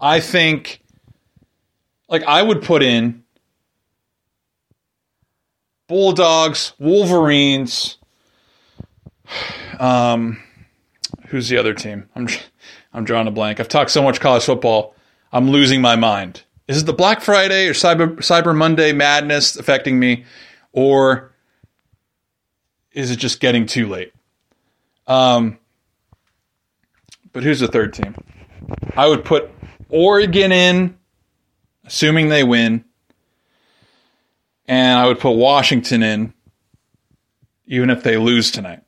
I 0.00 0.18
think 0.18 0.82
like 2.08 2.24
I 2.24 2.42
would 2.42 2.60
put 2.60 2.82
in 2.82 3.22
Bulldogs, 5.86 6.72
Wolverines, 6.80 7.98
um 9.78 10.42
who's 11.26 11.48
the 11.48 11.56
other 11.56 11.72
team? 11.72 12.08
I'm 12.16 12.26
I'm 12.92 13.04
drawing 13.04 13.28
a 13.28 13.30
blank. 13.30 13.60
I've 13.60 13.68
talked 13.68 13.92
so 13.92 14.02
much 14.02 14.18
college 14.18 14.42
football, 14.42 14.96
I'm 15.32 15.50
losing 15.50 15.80
my 15.80 15.94
mind. 15.94 16.42
Is 16.66 16.82
it 16.82 16.86
the 16.86 16.92
Black 16.92 17.20
Friday 17.20 17.68
or 17.68 17.74
Cyber 17.74 18.16
Cyber 18.16 18.56
Monday 18.56 18.92
madness 18.92 19.54
affecting 19.54 20.00
me 20.00 20.24
or 20.72 21.32
is 22.90 23.12
it 23.12 23.20
just 23.20 23.38
getting 23.38 23.66
too 23.66 23.86
late? 23.86 24.12
Um, 25.06 25.58
but 27.32 27.42
who's 27.42 27.60
the 27.60 27.68
third 27.68 27.94
team? 27.94 28.14
I 28.96 29.08
would 29.08 29.24
put 29.24 29.50
Oregon 29.88 30.52
in, 30.52 30.96
assuming 31.84 32.28
they 32.28 32.44
win, 32.44 32.84
and 34.66 34.98
I 34.98 35.06
would 35.06 35.18
put 35.18 35.32
Washington 35.32 36.02
in, 36.02 36.34
even 37.66 37.90
if 37.90 38.02
they 38.02 38.16
lose 38.16 38.50
tonight. 38.50 38.82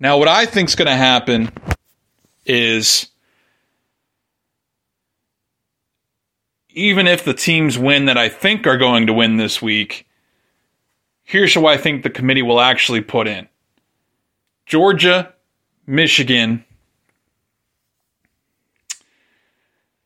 Now, 0.00 0.18
what 0.18 0.28
I 0.28 0.46
think 0.46 0.68
is 0.68 0.76
going 0.76 0.86
to 0.86 0.96
happen 0.96 1.50
is 2.46 3.08
even 6.70 7.08
if 7.08 7.24
the 7.24 7.34
teams 7.34 7.76
win 7.76 8.04
that 8.04 8.16
I 8.16 8.28
think 8.28 8.66
are 8.66 8.78
going 8.78 9.08
to 9.08 9.12
win 9.12 9.36
this 9.36 9.60
week, 9.60 10.06
here's 11.24 11.54
who 11.54 11.66
I 11.66 11.76
think 11.76 12.02
the 12.02 12.10
committee 12.10 12.42
will 12.42 12.60
actually 12.60 13.00
put 13.00 13.26
in. 13.26 13.48
Georgia, 14.68 15.32
Michigan, 15.86 16.62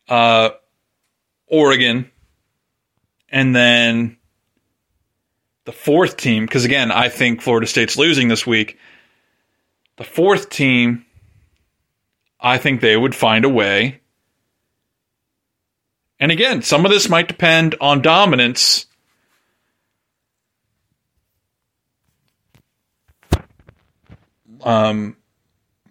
uh, 0.08 0.50
Oregon, 1.48 2.08
and 3.28 3.56
then 3.56 4.18
the 5.64 5.72
fourth 5.72 6.16
team, 6.16 6.46
because 6.46 6.64
again, 6.64 6.92
I 6.92 7.08
think 7.08 7.42
Florida 7.42 7.66
State's 7.66 7.98
losing 7.98 8.28
this 8.28 8.46
week. 8.46 8.78
The 9.96 10.04
fourth 10.04 10.48
team, 10.48 11.06
I 12.40 12.58
think 12.58 12.80
they 12.80 12.96
would 12.96 13.16
find 13.16 13.44
a 13.44 13.48
way. 13.48 14.00
And 16.20 16.30
again, 16.30 16.62
some 16.62 16.84
of 16.84 16.92
this 16.92 17.08
might 17.08 17.26
depend 17.26 17.74
on 17.80 18.00
dominance 18.00 18.86
um, 24.62 25.16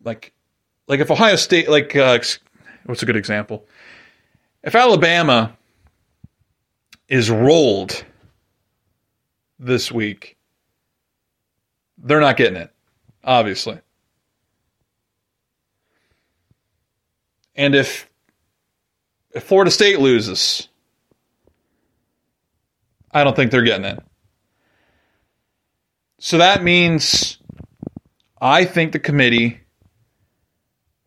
like 0.03 0.34
like 0.88 0.99
if 0.99 1.11
Ohio 1.11 1.36
State, 1.36 1.69
like 1.69 1.95
uh, 1.95 2.19
what's 2.86 3.03
a 3.03 3.05
good 3.05 3.15
example? 3.15 3.65
If 4.63 4.76
Alabama 4.76 5.57
is 7.07 7.30
rolled 7.30 8.03
this 9.59 9.91
week, 9.91 10.38
they're 11.97 12.19
not 12.19 12.38
getting 12.38 12.57
it, 12.57 12.72
obviously. 13.24 13.80
And 17.55 17.76
if 17.76 18.09
if 19.34 19.43
Florida 19.43 19.72
State 19.72 19.99
loses, 19.99 20.67
I 23.11 23.24
don't 23.24 23.36
think 23.36 23.51
they're 23.51 23.61
getting 23.61 23.86
it. 23.86 24.03
So 26.19 26.38
that 26.38 26.63
means 26.63 27.38
I 28.42 28.66
think 28.66 28.92
the 28.92 29.00
committee 29.00 29.60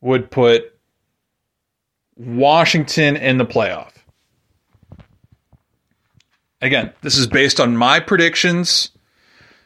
would 0.01 0.31
put 0.31 0.79
Washington 2.17 3.17
in 3.17 3.39
the 3.39 3.45
playoff. 3.45 3.91
Again, 6.63 6.93
this 7.03 7.19
is 7.19 7.27
based 7.27 7.59
on 7.59 7.77
my 7.77 7.99
predictions 7.99 8.91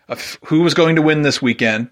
of 0.08 0.38
who 0.46 0.62
was 0.62 0.72
going 0.72 0.96
to 0.96 1.02
win 1.02 1.22
this 1.22 1.42
weekend. 1.42 1.90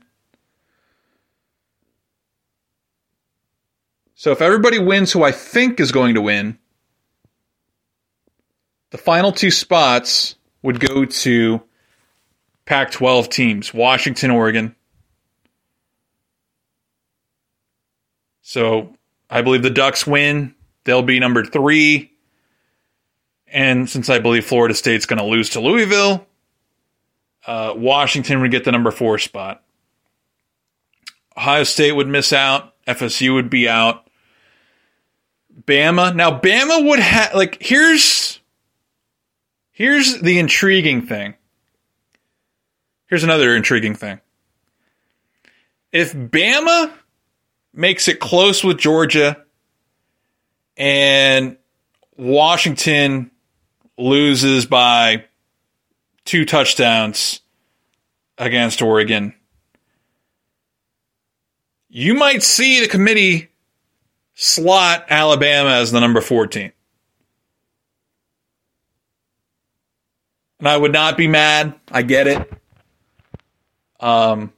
So 4.15 4.31
if 4.31 4.41
everybody 4.41 4.79
wins 4.79 5.13
who 5.13 5.23
I 5.23 5.33
think 5.33 5.79
is 5.79 5.93
going 5.93 6.15
to 6.15 6.23
win, 6.23 6.59
the 8.91 8.99
final 8.99 9.31
two 9.31 9.51
spots 9.51 10.37
would 10.63 10.81
go 10.81 11.05
to 11.05 11.63
Pac 12.65 12.93
12 12.93 13.29
teams 13.29 13.75
Washington, 13.75 14.31
Oregon, 14.31 14.76
So 18.49 18.95
I 19.29 19.43
believe 19.43 19.65
the 19.65 19.71
Ducks 19.71 20.07
win. 20.07 20.55
They'll 20.85 21.03
be 21.03 21.19
number 21.19 21.45
three. 21.45 22.13
And 23.49 23.91
since 23.91 24.09
I 24.09 24.21
believe 24.21 24.45
Florida 24.45 24.73
State's 24.73 25.05
going 25.05 25.19
to 25.19 25.25
lose 25.25 25.51
to 25.51 25.61
Louisville, 25.61 26.25
uh, 27.45 27.75
Washington 27.77 28.41
would 28.41 28.53
get 28.53 28.65
the 28.65 28.71
number 28.71 28.93
four 28.93 29.19
spot. 29.19 29.65
Ohio 31.37 31.65
State 31.65 31.91
would 31.91 32.07
miss 32.07 32.33
out. 32.33 32.73
FSU 32.87 33.35
would 33.35 33.51
be 33.51 33.69
out. 33.69 34.09
Bama. 35.65 36.15
Now, 36.15 36.39
Bama 36.39 36.89
would 36.89 37.01
have, 37.01 37.35
like, 37.35 37.59
here's, 37.61 38.39
here's 39.73 40.21
the 40.21 40.39
intriguing 40.39 41.05
thing. 41.05 41.35
here's 43.09 43.25
another 43.25 43.57
intriguing 43.57 43.97
thing. 43.97 44.21
If 45.91 46.15
Bama 46.15 46.93
makes 47.77 48.09
it 48.09 48.19
close 48.19 48.65
with 48.65 48.79
Georgia 48.79 49.37
and 50.77 51.57
Washington 52.17 53.31
loses 53.99 54.67
by 54.67 55.25
two 56.25 56.45
touchdowns 56.45 57.41
against 58.39 58.83
Oregon, 58.83 59.35
you 61.89 62.15
might 62.15 62.43
see 62.43 62.81
the 62.81 62.89
committee 62.89 63.49
slot 64.35 65.07
Alabama 65.09 65.71
as 65.71 65.93
the 65.93 66.01
number 66.01 66.21
14. 66.21 66.73
And 70.59 70.69
I 70.69 70.77
would 70.77 70.93
not 70.93 71.19
be 71.19 71.29
mad. 71.29 71.75
I 71.91 72.03
get 72.03 72.27
it. 72.27 72.53
Um, 74.01 74.53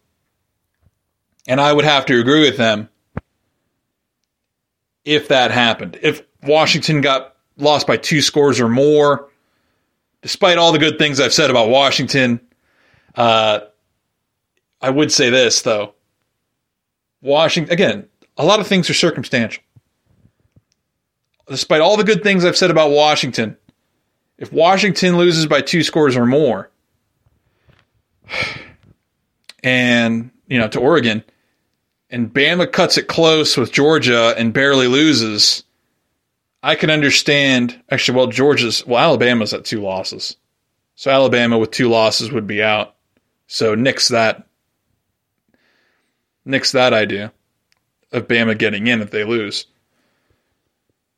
and 1.49 1.61
I 1.61 1.73
would 1.73 1.85
have 1.85 2.07
to 2.07 2.21
agree 2.21 2.43
with 2.43 2.57
them 2.57 2.89
if 5.09 5.29
that 5.29 5.51
happened. 5.51 5.99
If 6.03 6.23
Washington 6.43 7.01
got 7.01 7.35
lost 7.57 7.87
by 7.87 7.97
two 7.97 8.21
scores 8.21 8.61
or 8.61 8.69
more, 8.69 9.31
despite 10.21 10.59
all 10.59 10.71
the 10.71 10.79
good 10.79 10.99
things 10.99 11.19
I've 11.19 11.33
said 11.33 11.49
about 11.49 11.71
Washington, 11.71 12.41
uh, 13.15 13.61
I 14.83 14.91
would 14.91 15.11
say 15.11 15.31
this 15.31 15.63
though. 15.63 15.95
Washington 17.23 17.73
again, 17.73 18.07
a 18.37 18.45
lot 18.45 18.61
of 18.61 18.67
things 18.67 18.91
are 18.91 18.95
circumstantial. 18.95 19.63
Despite 21.49 21.81
all 21.81 21.97
the 21.97 22.05
good 22.05 22.23
things 22.23 22.45
I've 22.45 22.59
said 22.59 22.71
about 22.71 22.91
Washington, 22.91 23.57
if 24.37 24.53
Washington 24.53 25.17
loses 25.17 25.47
by 25.47 25.63
two 25.63 25.83
scores 25.83 26.17
or 26.17 26.27
more, 26.27 26.71
and 29.65 30.31
you 30.47 30.59
know 30.59 30.69
to 30.69 30.79
Oregon, 30.79 31.25
and 32.11 32.33
Bama 32.33 32.71
cuts 32.71 32.97
it 32.99 33.09
close 33.09 33.57
with 33.57 33.73
Georgia 33.73 34.35
and 34.37 34.53
barely 34.53 34.87
loses, 34.89 35.65
I 36.63 36.75
can 36.75 36.91
understand. 36.91 37.81
Actually, 37.91 38.17
well, 38.17 38.27
Georgia's 38.29 38.87
well, 38.87 39.03
Alabama's 39.03 39.53
at 39.53 39.65
two 39.65 39.81
losses, 39.81 40.37
so 40.95 41.11
Alabama 41.11 41.59
with 41.59 41.71
two 41.71 41.89
losses 41.89 42.33
would 42.33 42.47
be 42.47 42.63
out. 42.63 42.95
So 43.47 43.75
nix 43.75 44.09
that. 44.09 44.47
Nix 46.45 46.73
that 46.73 46.95
idea 46.95 47.31
of 48.11 48.27
Bama 48.27 48.57
getting 48.57 48.87
in 48.87 49.03
if 49.03 49.11
they 49.11 49.25
lose. 49.25 49.67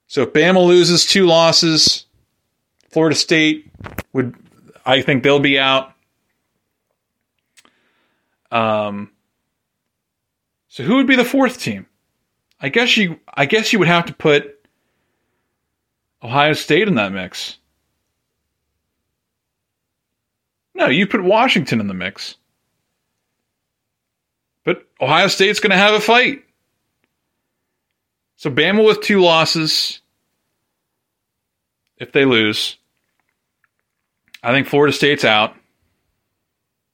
So 0.09 0.23
if 0.23 0.33
Bama 0.33 0.67
loses 0.67 1.07
two 1.07 1.25
losses, 1.27 2.05
Florida 2.91 3.15
State 3.15 3.71
would, 4.13 4.35
I 4.85 5.03
think 5.03 5.23
they'll 5.23 5.39
be 5.39 5.59
out. 5.59 5.93
Um. 8.51 9.13
So 10.81 10.87
who 10.87 10.97
would 10.97 11.07
be 11.07 11.17
the 11.17 11.27
fourth 11.27 11.61
team? 11.61 11.85
I 12.59 12.71
guess 12.71 12.97
you, 12.97 13.21
I 13.35 13.45
guess 13.45 13.71
you 13.71 13.79
would 13.81 13.89
have 13.89 14.07
to 14.07 14.15
put 14.15 14.67
Ohio 16.23 16.55
State 16.55 16.89
in 16.89 16.95
that 16.95 17.13
mix. 17.13 17.59
No, 20.75 20.87
you 20.87 21.07
put 21.07 21.23
Washington 21.23 21.81
in 21.81 21.87
the 21.87 21.93
mix. 21.93 22.37
But 24.65 24.89
Ohio 25.03 25.27
State's 25.27 25.61
going 25.61 25.73
to 25.73 25.77
have 25.77 25.93
a 25.93 26.01
fight. 26.01 26.45
So 28.37 28.51
Bama 28.51 28.83
with 28.83 29.03
two 29.03 29.21
losses, 29.21 30.01
if 31.99 32.11
they 32.13 32.25
lose, 32.25 32.79
I 34.43 34.53
think 34.53 34.67
Florida 34.67 34.95
State's 34.95 35.27
out. 35.27 35.55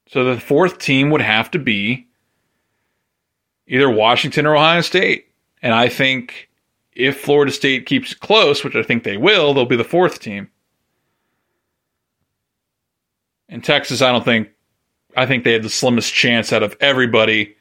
So 0.09 0.24
the 0.24 0.41
fourth 0.41 0.78
team 0.78 1.11
would 1.11 1.20
have 1.22 1.53
to 1.53 1.61
be 1.61 2.06
either 3.67 3.91
Washington 3.91 4.47
or 4.47 4.57
Ohio 4.57 4.81
State. 4.81 5.27
And 5.62 5.75
I 5.75 5.89
think 5.89 6.49
if 6.93 7.21
Florida 7.21 7.53
State 7.53 7.87
keeps 7.87 8.12
it 8.12 8.21
close, 8.21 8.64
which 8.64 8.77
I 8.77 8.83
think 8.83 9.05
they 9.05 9.17
will, 9.17 9.55
they'll 9.55 9.67
be 9.67 9.77
the 9.77 9.85
fourth 9.85 10.21
team. 10.21 10.51
In 13.49 13.61
Texas, 13.61 14.03
I 14.03 14.11
don't 14.11 14.25
think 14.25 14.49
I 15.17 15.27
think 15.27 15.45
they 15.45 15.53
had 15.53 15.62
the 15.62 15.71
slimmest 15.71 16.12
chance 16.12 16.53
out 16.53 16.62
of 16.62 16.77
everybody 16.81 17.57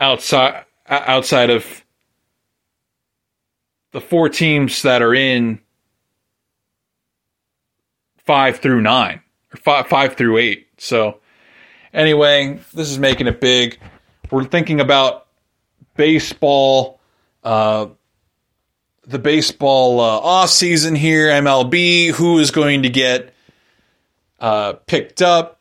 outside 0.00 0.64
outside 0.86 1.50
of 1.50 1.84
the 3.92 4.00
four 4.00 4.28
teams 4.28 4.82
that 4.82 5.02
are 5.02 5.14
in 5.14 5.60
five 8.18 8.58
through 8.58 8.80
nine 8.80 9.20
or 9.52 9.56
five 9.56 9.88
five 9.88 10.14
through 10.14 10.38
eight. 10.38 10.68
So 10.78 11.20
anyway, 11.92 12.60
this 12.72 12.90
is 12.90 12.98
making 12.98 13.26
it 13.26 13.40
big. 13.40 13.78
We're 14.30 14.44
thinking 14.44 14.80
about 14.80 15.26
baseball, 15.96 17.00
uh, 17.42 17.86
the 19.06 19.18
baseball 19.18 20.00
uh, 20.00 20.18
off 20.18 20.50
season 20.50 20.94
here, 20.94 21.28
MLB. 21.28 22.10
Who 22.10 22.38
is 22.38 22.50
going 22.50 22.82
to 22.82 22.90
get 22.90 23.32
uh, 24.38 24.74
picked 24.86 25.22
up 25.22 25.60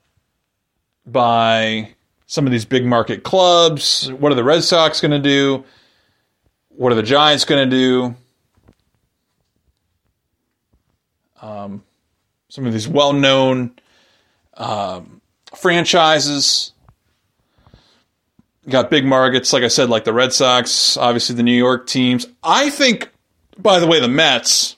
by 1.05 1.95
some 2.25 2.45
of 2.45 2.51
these 2.51 2.65
big 2.65 2.85
market 2.85 3.23
clubs? 3.23 4.11
What 4.11 4.31
are 4.31 4.35
the 4.35 4.43
Red 4.43 4.63
Sox 4.63 4.99
going 4.99 5.11
to 5.11 5.19
do? 5.19 5.63
What 6.69 6.91
are 6.91 6.95
the 6.95 7.03
Giants 7.03 7.45
going 7.45 7.69
to 7.69 7.75
do? 7.75 8.15
Um, 11.41 11.83
some 12.49 12.65
of 12.65 12.73
these 12.73 12.87
well 12.87 13.13
known 13.13 13.71
um, 14.55 15.21
franchises. 15.55 16.73
Got 18.69 18.89
big 18.89 19.05
markets, 19.05 19.53
like 19.53 19.63
I 19.63 19.67
said, 19.67 19.89
like 19.89 20.03
the 20.03 20.13
Red 20.13 20.33
Sox, 20.33 20.97
obviously 20.97 21.35
the 21.35 21.43
New 21.43 21.55
York 21.55 21.87
teams. 21.87 22.27
I 22.43 22.69
think, 22.69 23.09
by 23.57 23.79
the 23.79 23.87
way, 23.87 23.99
the 23.99 24.07
Mets. 24.07 24.75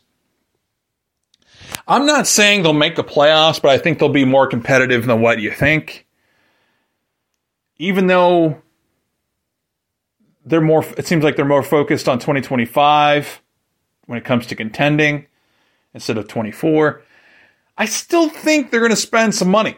I'm 1.88 2.06
not 2.06 2.28
saying 2.28 2.64
they'll 2.64 2.74
make 2.74 2.96
the 2.96 3.04
playoffs, 3.04 3.62
but 3.62 3.72
I 3.72 3.78
think 3.78 4.00
they'll 4.00 4.10
be 4.10 4.26
more 4.26 4.48
competitive 4.48 5.06
than 5.06 5.22
what 5.22 5.40
you 5.40 5.52
think. 5.52 6.06
Even 7.78 8.08
though 8.08 8.62
they're 10.46 10.62
more, 10.62 10.86
it 10.98 11.08
seems 11.08 11.24
like 11.24 11.36
they're 11.36 11.46
more 11.46 11.64
focused 11.64 12.08
on 12.08 12.20
2025 12.20 13.42
when 14.06 14.18
it 14.18 14.26
comes 14.26 14.46
to 14.48 14.56
contending 14.56 15.26
instead 15.94 16.18
of 16.18 16.28
24. 16.28 17.02
I 17.78 17.86
still 17.86 18.30
think 18.30 18.70
they're 18.70 18.82
going 18.82 18.92
to 18.92 18.96
spend 18.96 19.34
some 19.34 19.50
money. 19.50 19.78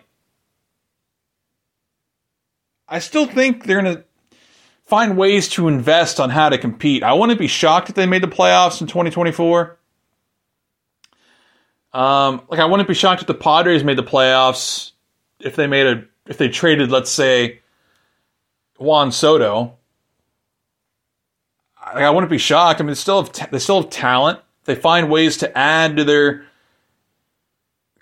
I 2.91 2.99
still 2.99 3.25
think 3.25 3.63
they're 3.63 3.81
going 3.81 3.95
to 3.95 4.03
find 4.83 5.17
ways 5.17 5.47
to 5.47 5.69
invest 5.69 6.19
on 6.19 6.29
how 6.29 6.49
to 6.49 6.57
compete. 6.57 7.01
I 7.01 7.13
wouldn't 7.13 7.39
be 7.39 7.47
shocked 7.47 7.89
if 7.89 7.95
they 7.95 8.05
made 8.05 8.21
the 8.21 8.27
playoffs 8.27 8.81
in 8.81 8.87
2024. 8.87 9.79
Um, 11.93 12.41
like 12.49 12.59
I 12.59 12.65
wouldn't 12.65 12.89
be 12.89 12.93
shocked 12.93 13.21
if 13.21 13.27
the 13.27 13.33
Padres 13.33 13.85
made 13.85 13.97
the 13.97 14.03
playoffs 14.03 14.91
if 15.39 15.55
they 15.55 15.67
made 15.67 15.87
a 15.87 16.03
if 16.27 16.37
they 16.37 16.49
traded, 16.49 16.91
let's 16.91 17.09
say, 17.09 17.61
Juan 18.77 19.11
Soto. 19.11 19.77
I, 21.81 22.03
I 22.03 22.09
wouldn't 22.09 22.29
be 22.29 22.37
shocked. 22.37 22.79
I 22.79 22.83
mean, 22.83 22.89
they 22.89 22.95
still 22.95 23.23
have 23.23 23.31
t- 23.31 23.45
they 23.51 23.59
still 23.59 23.81
have 23.81 23.89
talent. 23.89 24.39
They 24.65 24.75
find 24.75 25.09
ways 25.09 25.37
to 25.37 25.57
add 25.57 25.97
to 25.97 26.03
their 26.03 26.45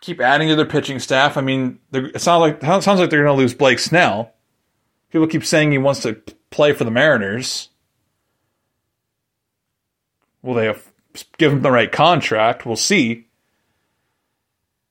keep 0.02 0.20
adding 0.20 0.50
to 0.50 0.56
their 0.56 0.66
pitching 0.66 1.00
staff. 1.00 1.38
I 1.38 1.42
mean, 1.42 1.80
it 1.94 2.22
sounds 2.22 2.42
like 2.42 2.64
it 2.64 2.84
sounds 2.84 3.00
like 3.00 3.10
they're 3.10 3.24
going 3.24 3.36
to 3.36 3.42
lose 3.42 3.54
Blake 3.54 3.80
Snell. 3.80 4.34
People 5.12 5.28
keep 5.28 5.46
saying 5.46 5.72
he 5.72 5.78
wants 5.78 6.02
to 6.02 6.22
play 6.52 6.74
for 6.74 6.84
the 6.84 6.92
Mariners. 6.92 7.70
Will 10.42 10.54
they 10.54 10.66
have 10.66 10.86
give 11.38 11.52
him 11.52 11.62
the 11.62 11.72
right 11.72 11.92
contract? 11.92 12.66
We'll 12.66 12.76
see. 12.76 13.28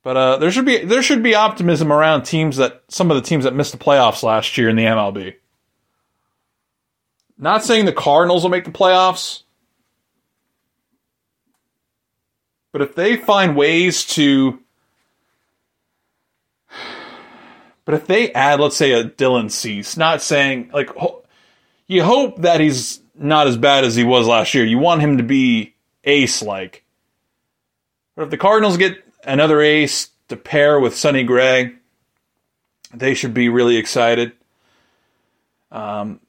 But 0.02 0.16
uh, 0.16 0.36
there 0.38 0.50
should 0.50 0.64
be 0.64 0.84
there 0.84 1.02
should 1.02 1.22
be 1.22 1.34
optimism 1.34 1.92
around 1.92 2.22
teams 2.22 2.56
that 2.56 2.82
some 2.88 3.10
of 3.10 3.16
the 3.16 3.22
teams 3.22 3.44
that 3.44 3.54
missed 3.54 3.72
the 3.72 3.78
playoffs 3.78 4.22
last 4.22 4.56
year 4.58 4.68
in 4.68 4.76
the 4.76 4.84
MLB. 4.84 5.34
Not 7.36 7.64
saying 7.64 7.84
the 7.84 7.92
Cardinals 7.92 8.42
will 8.42 8.50
make 8.50 8.64
the 8.64 8.70
playoffs, 8.70 9.42
but 12.72 12.82
if 12.82 12.94
they 12.94 13.16
find 13.16 13.56
ways 13.56 14.04
to 14.06 14.60
but 17.88 17.94
if 17.94 18.06
they 18.06 18.30
add, 18.34 18.60
let's 18.60 18.76
say, 18.76 18.92
a 18.92 19.02
Dylan 19.02 19.50
Cease, 19.50 19.96
not 19.96 20.20
saying 20.20 20.68
like 20.74 20.90
you 21.86 22.04
hope 22.04 22.42
that 22.42 22.60
he's 22.60 23.00
not 23.14 23.46
as 23.46 23.56
bad 23.56 23.82
as 23.82 23.96
he 23.96 24.04
was 24.04 24.26
last 24.26 24.52
year. 24.52 24.66
You 24.66 24.78
want 24.78 25.00
him 25.00 25.16
to 25.16 25.22
be 25.22 25.74
ace 26.04 26.42
like. 26.42 26.84
But 28.14 28.24
if 28.24 28.30
the 28.30 28.36
Cardinals 28.36 28.76
get 28.76 29.02
another 29.24 29.62
ace 29.62 30.10
to 30.28 30.36
pair 30.36 30.78
with 30.78 30.98
Sonny 30.98 31.24
Gray, 31.24 31.76
they 32.92 33.14
should 33.14 33.32
be 33.32 33.48
really 33.48 33.78
excited. 33.78 34.32
Um, 35.72 36.20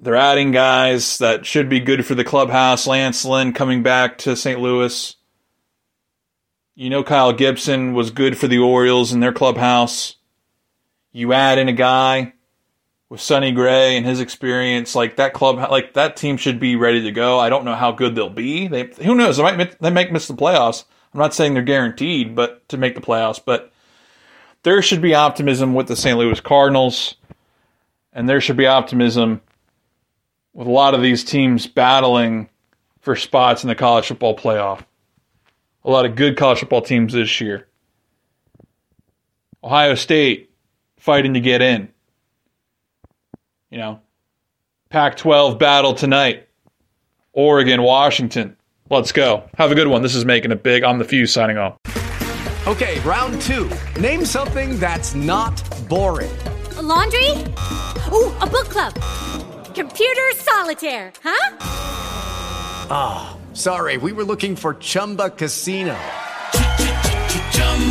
they're 0.00 0.16
adding 0.16 0.50
guys 0.50 1.18
that 1.18 1.44
should 1.44 1.68
be 1.68 1.80
good 1.80 2.06
for 2.06 2.14
the 2.14 2.24
clubhouse. 2.24 2.86
Lance 2.86 3.22
Lynn 3.26 3.52
coming 3.52 3.82
back 3.82 4.16
to 4.20 4.34
St. 4.34 4.58
Louis. 4.58 5.14
You 6.74 6.88
know, 6.88 7.04
Kyle 7.04 7.34
Gibson 7.34 7.92
was 7.92 8.10
good 8.10 8.38
for 8.38 8.48
the 8.48 8.60
Orioles 8.60 9.12
in 9.12 9.20
their 9.20 9.34
clubhouse. 9.34 10.16
You 11.12 11.32
add 11.32 11.58
in 11.58 11.68
a 11.68 11.72
guy 11.72 12.32
with 13.08 13.20
Sonny 13.20 13.52
Gray 13.52 13.96
and 13.96 14.06
his 14.06 14.20
experience, 14.20 14.94
like 14.94 15.16
that 15.16 15.34
club, 15.34 15.58
like 15.70 15.92
that 15.94 16.16
team 16.16 16.38
should 16.38 16.58
be 16.58 16.76
ready 16.76 17.02
to 17.02 17.12
go. 17.12 17.38
I 17.38 17.50
don't 17.50 17.66
know 17.66 17.74
how 17.74 17.92
good 17.92 18.14
they'll 18.14 18.30
be. 18.30 18.68
They, 18.68 18.90
who 19.04 19.14
knows? 19.14 19.36
They 19.36 19.42
might 19.42 19.78
they 19.80 19.90
might 19.90 20.12
miss 20.12 20.28
the 20.28 20.34
playoffs. 20.34 20.84
I'm 21.12 21.20
not 21.20 21.34
saying 21.34 21.52
they're 21.52 21.62
guaranteed, 21.62 22.34
but 22.34 22.66
to 22.70 22.78
make 22.78 22.94
the 22.94 23.02
playoffs, 23.02 23.40
but 23.44 23.70
there 24.62 24.80
should 24.80 25.02
be 25.02 25.14
optimism 25.14 25.74
with 25.74 25.88
the 25.88 25.96
St. 25.96 26.16
Louis 26.16 26.40
Cardinals, 26.40 27.16
and 28.12 28.28
there 28.28 28.40
should 28.40 28.56
be 28.56 28.66
optimism 28.66 29.42
with 30.54 30.66
a 30.66 30.70
lot 30.70 30.94
of 30.94 31.02
these 31.02 31.24
teams 31.24 31.66
battling 31.66 32.48
for 33.00 33.16
spots 33.16 33.62
in 33.64 33.68
the 33.68 33.74
college 33.74 34.06
football 34.06 34.36
playoff. 34.36 34.80
A 35.84 35.90
lot 35.90 36.06
of 36.06 36.14
good 36.14 36.36
college 36.36 36.60
football 36.60 36.80
teams 36.80 37.12
this 37.12 37.40
year. 37.40 37.68
Ohio 39.64 39.94
State 39.96 40.51
fighting 41.02 41.34
to 41.34 41.40
get 41.40 41.60
in. 41.60 41.88
You 43.70 43.78
know, 43.78 44.00
Pac 44.88 45.16
12 45.16 45.58
battle 45.58 45.94
tonight. 45.94 46.48
Oregon, 47.32 47.82
Washington. 47.82 48.56
Let's 48.88 49.10
go. 49.10 49.48
Have 49.56 49.72
a 49.72 49.74
good 49.74 49.88
one. 49.88 50.02
This 50.02 50.14
is 50.14 50.24
Making 50.24 50.52
It 50.52 50.62
Big. 50.62 50.84
I'm 50.84 50.98
the 50.98 51.04
Fuse 51.04 51.32
signing 51.32 51.58
off. 51.58 51.76
Okay, 52.68 53.00
round 53.00 53.40
two. 53.40 53.68
Name 54.00 54.24
something 54.24 54.78
that's 54.78 55.14
not 55.14 55.60
boring. 55.88 56.30
A 56.76 56.82
laundry? 56.82 57.30
Ooh, 58.12 58.30
a 58.38 58.46
book 58.46 58.68
club. 58.68 58.94
Computer 59.74 60.30
solitaire, 60.36 61.12
huh? 61.24 61.56
Ah, 62.94 63.34
oh, 63.34 63.54
sorry, 63.54 63.96
we 63.96 64.12
were 64.12 64.24
looking 64.24 64.54
for 64.54 64.74
Chumba 64.74 65.30
Casino. 65.30 65.98